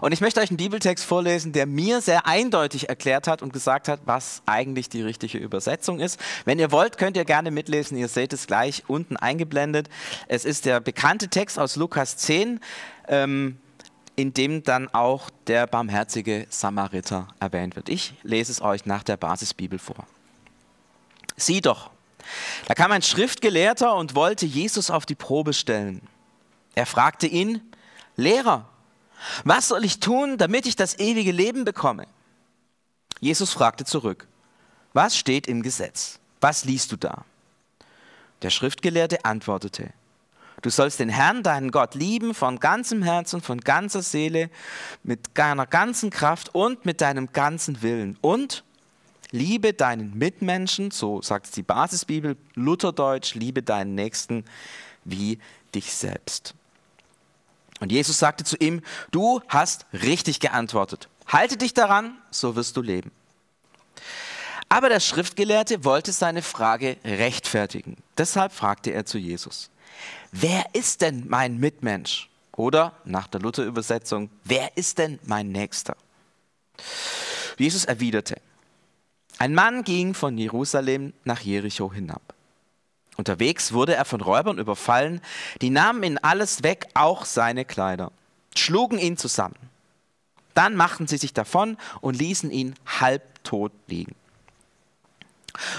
Und 0.00 0.12
ich 0.12 0.20
möchte 0.20 0.40
euch 0.40 0.50
einen 0.50 0.56
Bibeltext 0.56 1.04
vorlesen, 1.04 1.52
der 1.52 1.66
mir 1.66 2.00
sehr 2.00 2.26
eindeutig 2.26 2.88
erklärt 2.88 3.26
hat 3.26 3.42
und 3.42 3.52
gesagt 3.52 3.88
hat, 3.88 4.00
was 4.04 4.42
eigentlich 4.46 4.88
die 4.88 5.02
richtige 5.02 5.38
Übersetzung 5.38 6.00
ist. 6.00 6.20
Wenn 6.44 6.58
ihr 6.58 6.70
wollt, 6.70 6.98
könnt 6.98 7.16
ihr 7.16 7.24
gerne 7.24 7.50
mitlesen. 7.50 7.96
Ihr 7.96 8.08
seht 8.08 8.32
es 8.32 8.46
gleich 8.46 8.84
unten 8.88 9.16
eingeblendet. 9.16 9.88
Es 10.26 10.44
ist 10.44 10.64
der 10.64 10.80
bekannte 10.80 11.28
Text 11.28 11.58
aus 11.58 11.76
Lukas 11.76 12.16
10, 12.16 12.60
ähm, 13.08 13.58
in 14.16 14.34
dem 14.34 14.62
dann 14.62 14.88
auch 14.92 15.30
der 15.46 15.66
barmherzige 15.66 16.46
Samariter 16.50 17.28
erwähnt 17.38 17.76
wird. 17.76 17.88
Ich 17.88 18.14
lese 18.22 18.50
es 18.52 18.60
euch 18.60 18.84
nach 18.84 19.02
der 19.02 19.16
Basisbibel 19.16 19.78
vor. 19.78 20.06
Sieh 21.36 21.60
doch, 21.60 21.90
da 22.66 22.74
kam 22.74 22.92
ein 22.92 23.02
Schriftgelehrter 23.02 23.94
und 23.94 24.14
wollte 24.14 24.44
Jesus 24.44 24.90
auf 24.90 25.06
die 25.06 25.14
Probe 25.14 25.52
stellen. 25.52 26.02
Er 26.74 26.86
fragte 26.86 27.26
ihn, 27.26 27.62
Lehrer, 28.16 28.68
was 29.44 29.68
soll 29.68 29.84
ich 29.84 30.00
tun, 30.00 30.38
damit 30.38 30.66
ich 30.66 30.76
das 30.76 30.98
ewige 30.98 31.32
Leben 31.32 31.64
bekomme? 31.64 32.06
Jesus 33.20 33.52
fragte 33.52 33.84
zurück, 33.84 34.26
was 34.92 35.16
steht 35.16 35.46
im 35.46 35.62
Gesetz? 35.62 36.18
Was 36.40 36.64
liest 36.64 36.92
du 36.92 36.96
da? 36.96 37.24
Der 38.42 38.50
Schriftgelehrte 38.50 39.24
antwortete, 39.24 39.90
du 40.62 40.70
sollst 40.70 41.00
den 41.00 41.08
Herrn, 41.08 41.42
deinen 41.42 41.70
Gott, 41.70 41.94
lieben 41.94 42.34
von 42.34 42.60
ganzem 42.60 43.02
Herzen, 43.02 43.40
von 43.40 43.60
ganzer 43.60 44.02
Seele, 44.02 44.50
mit 45.02 45.20
deiner 45.34 45.66
ganzen 45.66 46.10
Kraft 46.10 46.54
und 46.54 46.86
mit 46.86 47.00
deinem 47.00 47.32
ganzen 47.32 47.82
Willen. 47.82 48.16
Und 48.20 48.62
liebe 49.30 49.72
deinen 49.72 50.16
Mitmenschen, 50.16 50.90
so 50.90 51.20
sagt 51.22 51.56
die 51.56 51.62
Basisbibel, 51.62 52.36
Lutherdeutsch, 52.54 53.34
liebe 53.34 53.62
deinen 53.62 53.94
Nächsten 53.94 54.44
wie 55.04 55.38
dich 55.74 55.92
selbst. 55.92 56.54
Und 57.80 57.92
Jesus 57.92 58.18
sagte 58.18 58.44
zu 58.44 58.56
ihm, 58.56 58.82
du 59.10 59.40
hast 59.48 59.86
richtig 59.92 60.40
geantwortet. 60.40 61.08
Halte 61.26 61.56
dich 61.56 61.74
daran, 61.74 62.16
so 62.30 62.56
wirst 62.56 62.76
du 62.76 62.82
leben. 62.82 63.10
Aber 64.68 64.88
der 64.88 65.00
Schriftgelehrte 65.00 65.84
wollte 65.84 66.12
seine 66.12 66.42
Frage 66.42 66.98
rechtfertigen. 67.04 67.96
Deshalb 68.16 68.52
fragte 68.52 68.90
er 68.90 69.06
zu 69.06 69.18
Jesus, 69.18 69.70
wer 70.32 70.64
ist 70.74 71.00
denn 71.00 71.24
mein 71.28 71.58
Mitmensch? 71.58 72.28
Oder 72.52 72.92
nach 73.04 73.28
der 73.28 73.40
Luther-Übersetzung, 73.40 74.30
wer 74.42 74.76
ist 74.76 74.98
denn 74.98 75.20
mein 75.24 75.52
Nächster? 75.52 75.96
Jesus 77.56 77.84
erwiderte, 77.84 78.40
ein 79.38 79.54
Mann 79.54 79.84
ging 79.84 80.14
von 80.14 80.36
Jerusalem 80.36 81.12
nach 81.22 81.40
Jericho 81.40 81.92
hinab. 81.92 82.34
Unterwegs 83.18 83.72
wurde 83.72 83.96
er 83.96 84.04
von 84.04 84.20
Räubern 84.20 84.58
überfallen, 84.58 85.20
die 85.60 85.70
nahmen 85.70 86.04
ihn 86.04 86.18
alles 86.18 86.62
weg, 86.62 86.86
auch 86.94 87.24
seine 87.24 87.64
Kleider, 87.64 88.12
schlugen 88.56 88.98
ihn 88.98 89.16
zusammen. 89.16 89.58
Dann 90.54 90.76
machten 90.76 91.08
sie 91.08 91.18
sich 91.18 91.34
davon 91.34 91.76
und 92.00 92.16
ließen 92.16 92.50
ihn 92.52 92.74
halbtot 92.86 93.72
liegen. 93.88 94.14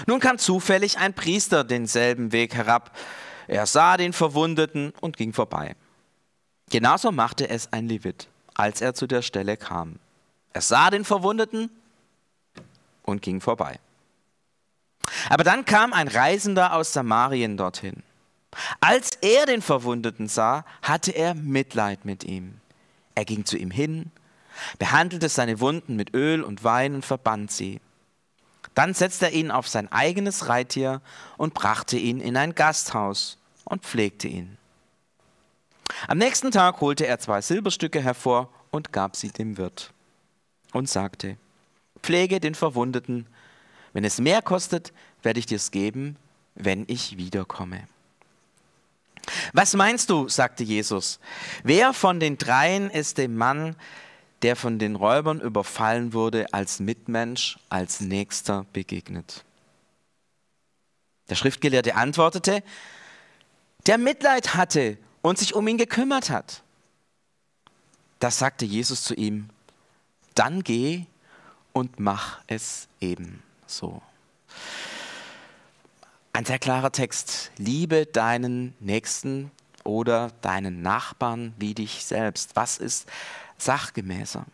Nun 0.06 0.20
kam 0.20 0.36
zufällig 0.36 0.98
ein 0.98 1.14
Priester 1.14 1.64
denselben 1.64 2.32
Weg 2.32 2.54
herab. 2.54 2.96
Er 3.48 3.64
sah 3.64 3.96
den 3.96 4.12
Verwundeten 4.12 4.92
und 5.00 5.16
ging 5.16 5.32
vorbei. 5.32 5.76
Genauso 6.68 7.10
machte 7.10 7.48
es 7.48 7.72
ein 7.72 7.88
Levit, 7.88 8.28
als 8.54 8.82
er 8.82 8.92
zu 8.92 9.06
der 9.06 9.22
Stelle 9.22 9.56
kam. 9.56 9.96
Er 10.52 10.60
sah 10.60 10.90
den 10.90 11.06
Verwundeten 11.06 11.70
und 13.02 13.22
ging 13.22 13.40
vorbei. 13.40 13.80
Aber 15.28 15.44
dann 15.44 15.64
kam 15.64 15.92
ein 15.92 16.08
Reisender 16.08 16.74
aus 16.74 16.92
Samarien 16.92 17.56
dorthin. 17.56 18.02
Als 18.80 19.10
er 19.20 19.46
den 19.46 19.62
Verwundeten 19.62 20.28
sah, 20.28 20.64
hatte 20.82 21.12
er 21.12 21.34
Mitleid 21.34 22.04
mit 22.04 22.24
ihm. 22.24 22.60
Er 23.14 23.24
ging 23.24 23.44
zu 23.44 23.56
ihm 23.56 23.70
hin, 23.70 24.10
behandelte 24.78 25.28
seine 25.28 25.60
Wunden 25.60 25.96
mit 25.96 26.14
Öl 26.14 26.42
und 26.42 26.64
Wein 26.64 26.94
und 26.94 27.04
verband 27.04 27.50
sie. 27.50 27.80
Dann 28.74 28.94
setzte 28.94 29.26
er 29.26 29.32
ihn 29.32 29.50
auf 29.50 29.68
sein 29.68 29.90
eigenes 29.90 30.48
Reittier 30.48 31.00
und 31.36 31.54
brachte 31.54 31.96
ihn 31.96 32.20
in 32.20 32.36
ein 32.36 32.54
Gasthaus 32.54 33.38
und 33.64 33.82
pflegte 33.82 34.28
ihn. 34.28 34.56
Am 36.06 36.18
nächsten 36.18 36.50
Tag 36.50 36.80
holte 36.80 37.06
er 37.06 37.18
zwei 37.18 37.40
Silberstücke 37.40 38.00
hervor 38.00 38.48
und 38.70 38.92
gab 38.92 39.16
sie 39.16 39.30
dem 39.30 39.56
Wirt 39.56 39.92
und 40.72 40.88
sagte, 40.88 41.36
Pflege 42.02 42.40
den 42.40 42.54
Verwundeten, 42.54 43.26
wenn 43.92 44.04
es 44.04 44.18
mehr 44.18 44.42
kostet, 44.42 44.92
werde 45.22 45.40
ich 45.40 45.46
dir's 45.46 45.70
geben, 45.70 46.16
wenn 46.54 46.84
ich 46.88 47.16
wiederkomme. 47.16 47.88
Was 49.52 49.74
meinst 49.74 50.10
du, 50.10 50.28
sagte 50.28 50.64
Jesus, 50.64 51.20
wer 51.62 51.92
von 51.92 52.20
den 52.20 52.38
dreien 52.38 52.90
ist 52.90 53.18
dem 53.18 53.36
Mann, 53.36 53.76
der 54.42 54.56
von 54.56 54.78
den 54.78 54.96
Räubern 54.96 55.40
überfallen 55.40 56.12
wurde, 56.12 56.52
als 56.52 56.80
Mitmensch, 56.80 57.58
als 57.68 58.00
Nächster 58.00 58.66
begegnet? 58.72 59.44
Der 61.28 61.34
Schriftgelehrte 61.34 61.94
antwortete, 61.94 62.62
der 63.86 63.98
Mitleid 63.98 64.54
hatte 64.54 64.98
und 65.22 65.38
sich 65.38 65.54
um 65.54 65.66
ihn 65.68 65.78
gekümmert 65.78 66.30
hat. 66.30 66.62
Da 68.18 68.30
sagte 68.30 68.64
Jesus 68.64 69.04
zu 69.04 69.14
ihm, 69.14 69.48
dann 70.34 70.62
geh 70.62 71.04
und 71.72 72.00
mach 72.00 72.40
es 72.46 72.88
eben 73.00 73.42
so. 73.76 74.02
Ein 76.32 76.44
sehr 76.44 76.58
klarer 76.58 76.92
Text. 76.92 77.50
Liebe 77.56 78.06
deinen 78.06 78.74
Nächsten 78.80 79.50
oder 79.84 80.30
deinen 80.42 80.82
Nachbarn 80.82 81.54
wie 81.58 81.74
dich 81.74 82.04
selbst. 82.04 82.56
Was 82.56 82.78
ist 82.78 83.08
sachgemäßer? 83.58 84.46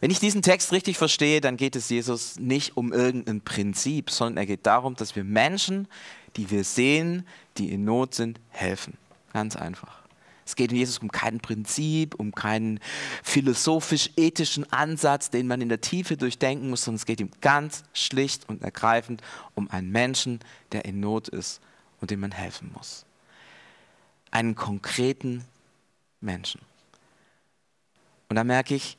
Wenn 0.00 0.10
ich 0.10 0.18
diesen 0.18 0.42
Text 0.42 0.72
richtig 0.72 0.96
verstehe, 0.96 1.40
dann 1.40 1.56
geht 1.56 1.76
es 1.76 1.90
Jesus 1.90 2.38
nicht 2.38 2.76
um 2.76 2.92
irgendein 2.92 3.42
Prinzip, 3.42 4.10
sondern 4.10 4.38
er 4.38 4.46
geht 4.46 4.66
darum, 4.66 4.94
dass 4.94 5.14
wir 5.14 5.24
Menschen, 5.24 5.88
die 6.36 6.50
wir 6.50 6.64
sehen, 6.64 7.26
die 7.58 7.70
in 7.72 7.84
Not 7.84 8.14
sind, 8.14 8.40
helfen. 8.48 8.96
Ganz 9.32 9.56
einfach. 9.56 9.99
Es 10.50 10.56
geht 10.56 10.72
in 10.72 10.78
Jesus 10.78 10.98
um 10.98 11.12
kein 11.12 11.38
Prinzip, 11.38 12.16
um 12.16 12.34
keinen 12.34 12.80
philosophisch-ethischen 13.22 14.70
Ansatz, 14.72 15.30
den 15.30 15.46
man 15.46 15.60
in 15.60 15.68
der 15.68 15.80
Tiefe 15.80 16.16
durchdenken 16.16 16.70
muss, 16.70 16.82
sondern 16.82 16.96
es 16.96 17.06
geht 17.06 17.20
ihm 17.20 17.30
ganz 17.40 17.84
schlicht 17.92 18.48
und 18.48 18.60
ergreifend 18.60 19.22
um 19.54 19.70
einen 19.70 19.92
Menschen, 19.92 20.40
der 20.72 20.86
in 20.86 20.98
Not 20.98 21.28
ist 21.28 21.60
und 22.00 22.10
dem 22.10 22.18
man 22.18 22.32
helfen 22.32 22.72
muss. 22.74 23.06
Einen 24.32 24.56
konkreten 24.56 25.44
Menschen. 26.20 26.60
Und 28.28 28.34
da 28.34 28.42
merke 28.42 28.74
ich, 28.74 28.98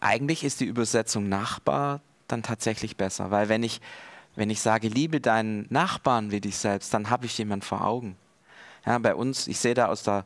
eigentlich 0.00 0.44
ist 0.44 0.60
die 0.60 0.66
Übersetzung 0.66 1.30
Nachbar 1.30 2.02
dann 2.26 2.42
tatsächlich 2.42 2.98
besser, 2.98 3.30
weil 3.30 3.48
wenn 3.48 3.62
ich, 3.62 3.80
wenn 4.36 4.50
ich 4.50 4.60
sage, 4.60 4.88
liebe 4.88 5.22
deinen 5.22 5.66
Nachbarn 5.70 6.30
wie 6.30 6.42
dich 6.42 6.58
selbst, 6.58 6.92
dann 6.92 7.08
habe 7.08 7.24
ich 7.24 7.38
jemanden 7.38 7.64
vor 7.64 7.86
Augen. 7.86 8.18
Ja, 8.88 8.96
bei 8.96 9.14
uns, 9.14 9.48
ich 9.48 9.58
sehe 9.58 9.74
da 9.74 9.88
aus, 9.88 10.02
der, 10.02 10.24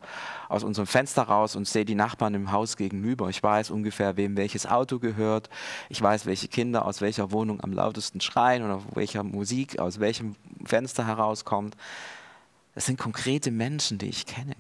aus 0.48 0.62
unserem 0.62 0.86
Fenster 0.86 1.22
raus 1.22 1.56
und 1.56 1.66
sehe 1.66 1.84
die 1.84 1.96
Nachbarn 1.96 2.32
im 2.34 2.52
Haus 2.52 2.76
gegenüber. 2.76 3.28
Ich 3.28 3.42
weiß 3.42 3.70
ungefähr, 3.72 4.16
wem 4.16 4.36
welches 4.36 4.66
Auto 4.66 5.00
gehört. 5.00 5.50
Ich 5.88 6.00
weiß, 6.00 6.26
welche 6.26 6.46
Kinder 6.46 6.86
aus 6.86 7.00
welcher 7.00 7.32
Wohnung 7.32 7.60
am 7.60 7.72
lautesten 7.72 8.20
schreien 8.20 8.62
oder 8.62 8.80
welcher 8.94 9.24
Musik 9.24 9.80
aus 9.80 9.98
welchem 9.98 10.36
Fenster 10.64 11.04
herauskommt. 11.04 11.76
Das 12.76 12.86
sind 12.86 13.00
konkrete 13.00 13.50
Menschen, 13.50 13.98
die 13.98 14.06
ich 14.06 14.26
kenne. 14.26 14.54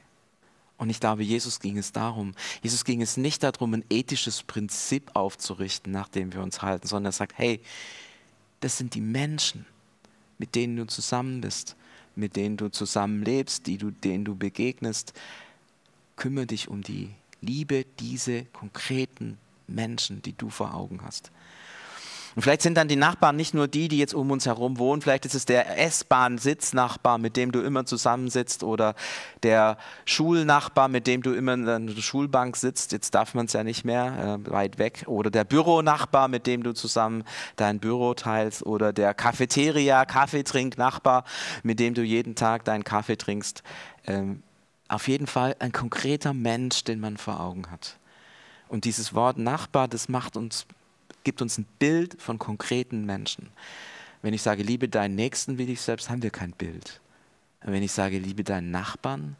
Und 0.78 0.90
ich 0.90 0.98
glaube, 0.98 1.22
Jesus 1.22 1.60
ging 1.60 1.78
es 1.78 1.92
darum. 1.92 2.34
Jesus 2.60 2.84
ging 2.84 3.02
es 3.02 3.16
nicht 3.16 3.44
darum, 3.44 3.72
ein 3.72 3.84
ethisches 3.88 4.42
Prinzip 4.42 5.12
aufzurichten, 5.14 5.92
nach 5.92 6.08
dem 6.08 6.32
wir 6.32 6.42
uns 6.42 6.60
halten, 6.60 6.88
sondern 6.88 7.10
er 7.10 7.12
sagt, 7.12 7.38
hey, 7.38 7.60
das 8.58 8.78
sind 8.78 8.96
die 8.96 9.00
Menschen, 9.00 9.64
mit 10.38 10.56
denen 10.56 10.76
du 10.76 10.88
zusammen 10.88 11.40
bist 11.40 11.76
mit 12.14 12.36
denen 12.36 12.56
du 12.56 12.68
zusammenlebst, 12.68 13.66
die 13.66 13.78
du, 13.78 13.90
denen 13.90 14.24
du 14.24 14.36
begegnest. 14.36 15.12
Kümmere 16.16 16.46
dich 16.46 16.68
um 16.68 16.82
die 16.82 17.10
Liebe 17.40 17.84
diese 17.98 18.44
konkreten 18.46 19.38
Menschen, 19.66 20.22
die 20.22 20.34
du 20.34 20.50
vor 20.50 20.74
Augen 20.74 21.02
hast. 21.02 21.32
Und 22.34 22.42
vielleicht 22.42 22.62
sind 22.62 22.76
dann 22.76 22.88
die 22.88 22.96
Nachbarn 22.96 23.36
nicht 23.36 23.54
nur 23.54 23.68
die, 23.68 23.88
die 23.88 23.98
jetzt 23.98 24.14
um 24.14 24.30
uns 24.30 24.46
herum 24.46 24.78
wohnen, 24.78 25.02
vielleicht 25.02 25.26
ist 25.26 25.34
es 25.34 25.44
der 25.44 25.78
S-Bahn-Sitznachbar, 25.78 27.18
mit 27.18 27.36
dem 27.36 27.52
du 27.52 27.60
immer 27.60 27.84
zusammensitzt 27.84 28.62
oder 28.62 28.94
der 29.42 29.76
Schulnachbar, 30.04 30.88
mit 30.88 31.06
dem 31.06 31.22
du 31.22 31.32
immer 31.32 31.54
in 31.54 31.86
der 31.86 32.02
Schulbank 32.02 32.56
sitzt, 32.56 32.92
jetzt 32.92 33.14
darf 33.14 33.34
man 33.34 33.46
es 33.46 33.52
ja 33.52 33.64
nicht 33.64 33.84
mehr, 33.84 34.40
äh, 34.46 34.50
weit 34.50 34.78
weg, 34.78 35.04
oder 35.06 35.30
der 35.30 35.44
Büronachbar, 35.44 36.28
mit 36.28 36.46
dem 36.46 36.62
du 36.62 36.72
zusammen 36.72 37.24
dein 37.56 37.80
Büro 37.80 38.14
teilst 38.14 38.64
oder 38.64 38.92
der 38.92 39.14
Cafeteria, 39.14 40.04
Kaffeetrinknachbar, 40.04 41.24
mit 41.62 41.80
dem 41.80 41.94
du 41.94 42.02
jeden 42.02 42.34
Tag 42.34 42.64
deinen 42.64 42.84
Kaffee 42.84 43.16
trinkst. 43.16 43.62
Ähm, 44.06 44.42
auf 44.88 45.08
jeden 45.08 45.26
Fall 45.26 45.56
ein 45.58 45.72
konkreter 45.72 46.34
Mensch, 46.34 46.84
den 46.84 47.00
man 47.00 47.16
vor 47.16 47.40
Augen 47.40 47.70
hat. 47.70 47.98
Und 48.68 48.84
dieses 48.84 49.14
Wort 49.14 49.38
Nachbar, 49.38 49.88
das 49.88 50.08
macht 50.08 50.36
uns 50.36 50.66
gibt 51.24 51.42
uns 51.42 51.58
ein 51.58 51.66
Bild 51.78 52.20
von 52.20 52.38
konkreten 52.38 53.04
Menschen. 53.04 53.50
Wenn 54.22 54.34
ich 54.34 54.42
sage, 54.42 54.62
liebe 54.62 54.88
deinen 54.88 55.14
Nächsten 55.14 55.58
wie 55.58 55.66
dich 55.66 55.80
selbst, 55.80 56.08
haben 56.08 56.22
wir 56.22 56.30
kein 56.30 56.52
Bild. 56.52 57.00
Wenn 57.62 57.82
ich 57.82 57.92
sage, 57.92 58.18
liebe 58.18 58.44
deinen 58.44 58.70
Nachbarn, 58.70 59.36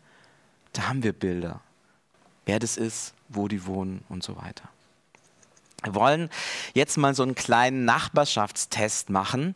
da 0.73 0.89
haben 0.89 1.03
wir 1.03 1.13
Bilder. 1.13 1.61
Wer 2.47 2.59
das 2.59 2.77
ist, 2.77 3.15
wo 3.29 3.49
die 3.49 3.67
wohnen 3.67 4.05
und 4.09 4.23
so 4.23 4.37
weiter. 4.37 4.69
Wir 5.83 5.95
wollen 5.97 6.31
jetzt 6.75 6.97
mal 6.97 7.15
so 7.15 7.25
einen 7.25 7.35
kleinen 7.35 7.85
Nachbarschaftstest 7.85 9.11
machen. 9.11 9.55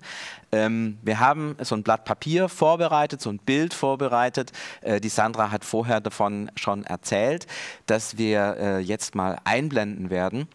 Ähm, 0.51 0.99
wir 1.03 1.21
haben 1.21 1.57
so 1.61 1.77
ein 1.77 1.85
Blatt 1.85 2.05
Papier 2.05 2.49
vorbereitet, 2.49 3.21
so 3.21 3.31
ein 3.31 3.39
Bild 3.39 3.75
vorbereitet. 3.75 4.51
Äh, 4.81 5.01
die 5.01 5.09
Sandra 5.09 5.53
hat 5.53 5.65
vorher 5.65 6.01
davon 6.01 6.51
schon 6.57 6.85
erzählt, 6.85 7.47
dass 7.87 8.19
wir 8.19 8.57
äh, 8.59 8.79
jetzt 8.81 9.15
mal 9.15 9.39
einblenden 9.45 10.11
werden. 10.11 10.49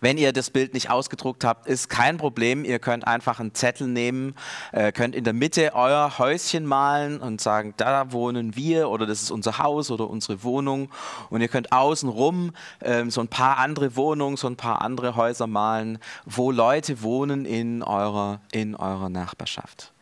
Wenn 0.00 0.18
ihr 0.18 0.32
das 0.32 0.50
Bild 0.50 0.74
nicht 0.74 0.90
ausgedruckt 0.90 1.44
habt, 1.44 1.66
ist 1.66 1.88
kein 1.88 2.16
Problem. 2.16 2.64
Ihr 2.64 2.78
könnt 2.78 3.06
einfach 3.06 3.40
einen 3.40 3.54
Zettel 3.54 3.86
nehmen, 3.86 4.34
äh, 4.72 4.92
könnt 4.92 5.14
in 5.14 5.24
der 5.24 5.32
Mitte 5.32 5.72
euer 5.74 6.18
Häuschen 6.18 6.66
malen 6.66 7.20
und 7.20 7.40
sagen, 7.40 7.74
da 7.76 8.12
wohnen 8.12 8.56
wir 8.56 8.88
oder 8.88 9.06
das 9.06 9.22
ist 9.22 9.30
unser 9.30 9.58
Haus 9.58 9.90
oder 9.90 10.08
unsere 10.08 10.42
Wohnung. 10.42 10.90
Und 11.30 11.40
ihr 11.40 11.48
könnt 11.48 11.72
außenrum 11.72 12.52
äh, 12.80 13.04
so 13.08 13.20
ein 13.20 13.28
paar 13.28 13.58
andere 13.58 13.96
Wohnungen, 13.96 14.36
so 14.36 14.46
ein 14.46 14.56
paar 14.56 14.82
andere 14.82 15.16
Häuser 15.16 15.46
malen, 15.46 15.98
wo 16.24 16.50
Leute 16.50 17.02
wohnen 17.02 17.44
in 17.44 17.82
eurer, 17.82 18.40
in 18.52 18.74
eurer 18.74 19.08
Nachbarschaft. 19.08 19.92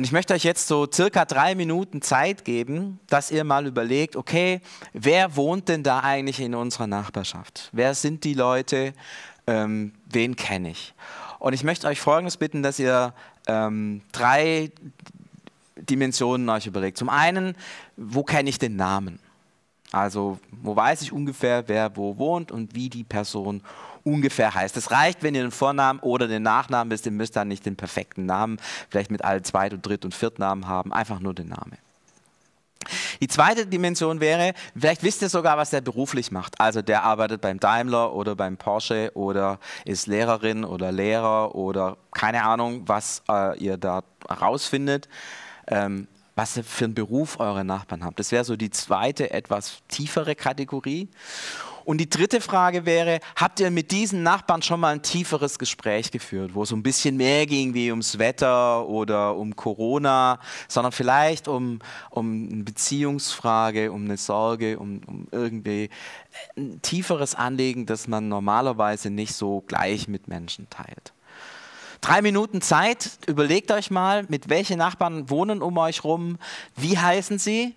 Und 0.00 0.04
ich 0.04 0.12
möchte 0.12 0.32
euch 0.32 0.44
jetzt 0.44 0.66
so 0.66 0.88
circa 0.90 1.26
drei 1.26 1.54
Minuten 1.54 2.00
Zeit 2.00 2.46
geben, 2.46 2.98
dass 3.08 3.30
ihr 3.30 3.44
mal 3.44 3.66
überlegt, 3.66 4.16
okay, 4.16 4.62
wer 4.94 5.36
wohnt 5.36 5.68
denn 5.68 5.82
da 5.82 6.00
eigentlich 6.00 6.40
in 6.40 6.54
unserer 6.54 6.86
Nachbarschaft? 6.86 7.68
Wer 7.72 7.94
sind 7.94 8.24
die 8.24 8.32
Leute? 8.32 8.94
Ähm, 9.46 9.92
wen 10.10 10.36
kenne 10.36 10.70
ich? 10.70 10.94
Und 11.38 11.52
ich 11.52 11.64
möchte 11.64 11.86
euch 11.86 12.00
Folgendes 12.00 12.38
bitten, 12.38 12.62
dass 12.62 12.78
ihr 12.78 13.12
ähm, 13.46 14.00
drei 14.10 14.70
Dimensionen 15.76 16.48
euch 16.48 16.66
überlegt. 16.66 16.96
Zum 16.96 17.10
einen, 17.10 17.54
wo 17.98 18.24
kenne 18.24 18.48
ich 18.48 18.58
den 18.58 18.76
Namen? 18.76 19.20
Also, 19.92 20.38
wo 20.50 20.74
weiß 20.74 21.02
ich 21.02 21.12
ungefähr, 21.12 21.68
wer 21.68 21.94
wo 21.94 22.16
wohnt 22.16 22.50
und 22.50 22.74
wie 22.74 22.88
die 22.88 23.04
Person 23.04 23.60
ungefähr 24.04 24.54
heißt. 24.54 24.76
Es 24.76 24.90
reicht, 24.90 25.22
wenn 25.22 25.34
ihr 25.34 25.42
den 25.42 25.50
Vornamen 25.50 26.00
oder 26.00 26.28
den 26.28 26.42
Nachnamen 26.42 26.90
wisst. 26.90 27.06
Ihr 27.06 27.12
müsst 27.12 27.36
dann 27.36 27.48
nicht 27.48 27.66
den 27.66 27.76
perfekten 27.76 28.26
Namen, 28.26 28.58
vielleicht 28.88 29.10
mit 29.10 29.24
allen 29.24 29.44
Zweit- 29.44 29.72
und 29.72 29.84
Dritt- 29.84 30.04
und 30.04 30.14
Viertnamen 30.14 30.66
haben, 30.66 30.92
einfach 30.92 31.20
nur 31.20 31.34
den 31.34 31.48
Namen. 31.48 31.76
Die 33.20 33.28
zweite 33.28 33.66
Dimension 33.66 34.20
wäre, 34.20 34.54
vielleicht 34.74 35.02
wisst 35.02 35.20
ihr 35.20 35.28
sogar, 35.28 35.58
was 35.58 35.70
der 35.70 35.82
beruflich 35.82 36.30
macht. 36.30 36.58
Also 36.58 36.80
der 36.80 37.04
arbeitet 37.04 37.42
beim 37.42 37.60
Daimler 37.60 38.14
oder 38.14 38.34
beim 38.34 38.56
Porsche 38.56 39.10
oder 39.14 39.58
ist 39.84 40.06
Lehrerin 40.06 40.64
oder 40.64 40.90
Lehrer 40.90 41.54
oder 41.54 41.98
keine 42.12 42.42
Ahnung, 42.44 42.82
was 42.86 43.22
äh, 43.28 43.58
ihr 43.58 43.76
da 43.76 44.02
rausfindet, 44.30 45.08
ähm, 45.66 46.08
was 46.34 46.58
für 46.64 46.84
einen 46.86 46.94
Beruf 46.94 47.38
eure 47.38 47.64
Nachbarn 47.64 48.04
habt. 48.04 48.18
Das 48.18 48.32
wäre 48.32 48.44
so 48.44 48.56
die 48.56 48.70
zweite, 48.70 49.30
etwas 49.30 49.82
tiefere 49.88 50.34
Kategorie. 50.34 51.08
Und 51.90 51.98
die 51.98 52.08
dritte 52.08 52.40
Frage 52.40 52.86
wäre, 52.86 53.18
habt 53.34 53.58
ihr 53.58 53.68
mit 53.72 53.90
diesen 53.90 54.22
Nachbarn 54.22 54.62
schon 54.62 54.78
mal 54.78 54.94
ein 54.94 55.02
tieferes 55.02 55.58
Gespräch 55.58 56.12
geführt, 56.12 56.54
wo 56.54 56.62
es 56.62 56.70
ein 56.70 56.84
bisschen 56.84 57.16
mehr 57.16 57.46
ging 57.46 57.74
wie 57.74 57.90
ums 57.90 58.16
Wetter 58.16 58.86
oder 58.86 59.34
um 59.34 59.56
Corona, 59.56 60.38
sondern 60.68 60.92
vielleicht 60.92 61.48
um, 61.48 61.80
um 62.10 62.48
eine 62.48 62.62
Beziehungsfrage, 62.62 63.90
um 63.90 64.04
eine 64.04 64.18
Sorge, 64.18 64.78
um, 64.78 65.00
um 65.04 65.26
irgendwie 65.32 65.90
ein 66.56 66.80
tieferes 66.80 67.34
Anliegen, 67.34 67.86
das 67.86 68.06
man 68.06 68.28
normalerweise 68.28 69.10
nicht 69.10 69.34
so 69.34 69.64
gleich 69.66 70.06
mit 70.06 70.28
Menschen 70.28 70.70
teilt. 70.70 71.12
Drei 72.00 72.22
Minuten 72.22 72.62
Zeit, 72.62 73.18
überlegt 73.26 73.72
euch 73.72 73.90
mal, 73.90 74.26
mit 74.28 74.48
welchen 74.48 74.78
Nachbarn 74.78 75.28
wohnen 75.28 75.60
um 75.60 75.76
euch 75.76 76.04
rum, 76.04 76.38
wie 76.76 76.96
heißen 76.96 77.40
sie, 77.40 77.74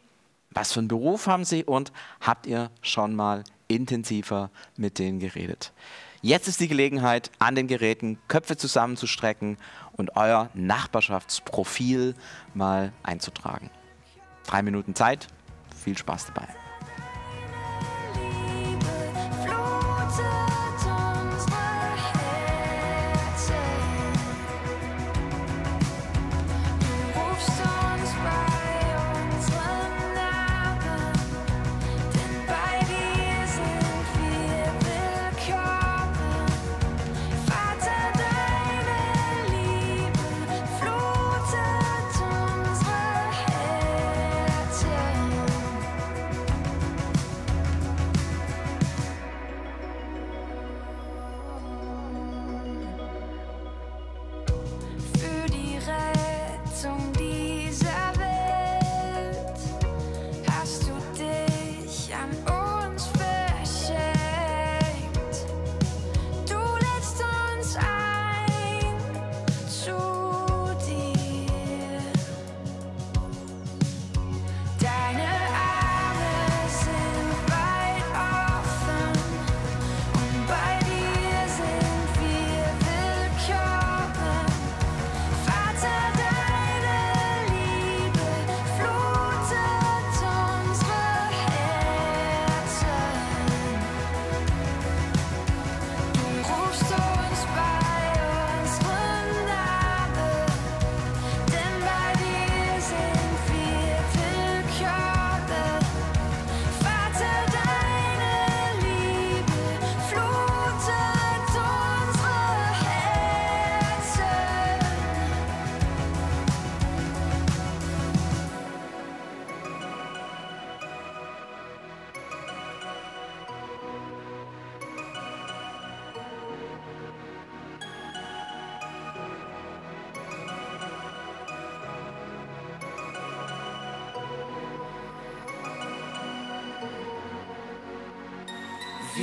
was 0.51 0.72
für 0.72 0.82
einen 0.82 0.88
Beruf 0.88 1.25
haben 1.25 1.46
sie? 1.46 1.63
Und 1.63 1.91
habt 2.22 2.46
ihr 2.46 2.70
schon 2.84 3.15
mal 3.15 3.43
intensiver 3.75 4.50
mit 4.77 5.00
denen 5.00 5.20
geredet. 5.20 5.72
Jetzt 6.22 6.48
ist 6.48 6.62
die 6.62 6.70
Gelegenheit, 6.70 7.32
an 7.39 7.56
den 7.56 7.68
Geräten 7.68 8.18
Köpfe 8.30 8.56
zusammenzustrecken 8.56 9.58
und 9.98 10.15
euer 10.15 10.50
Nachbarschaftsprofil 10.53 12.15
mal 12.53 12.94
einzutragen. 13.03 13.70
Drei 14.46 14.62
Minuten 14.62 14.96
Zeit. 14.96 15.27
Viel 15.84 15.98
Spaß 15.98 16.27
dabei. 16.27 16.48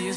Wir 0.02 0.14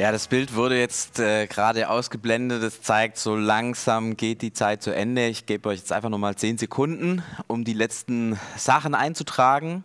Ja, 0.00 0.12
das 0.12 0.28
Bild 0.28 0.54
wurde 0.54 0.78
jetzt 0.78 1.18
äh, 1.18 1.46
gerade 1.46 1.90
ausgeblendet. 1.90 2.62
Das 2.62 2.80
zeigt, 2.80 3.18
so 3.18 3.36
langsam 3.36 4.16
geht 4.16 4.40
die 4.40 4.50
Zeit 4.50 4.82
zu 4.82 4.94
Ende. 4.94 5.26
Ich 5.26 5.44
gebe 5.44 5.68
euch 5.68 5.80
jetzt 5.80 5.92
einfach 5.92 6.08
nochmal 6.08 6.34
10 6.36 6.56
Sekunden, 6.56 7.22
um 7.48 7.64
die 7.64 7.74
letzten 7.74 8.40
Sachen 8.56 8.94
einzutragen. 8.94 9.84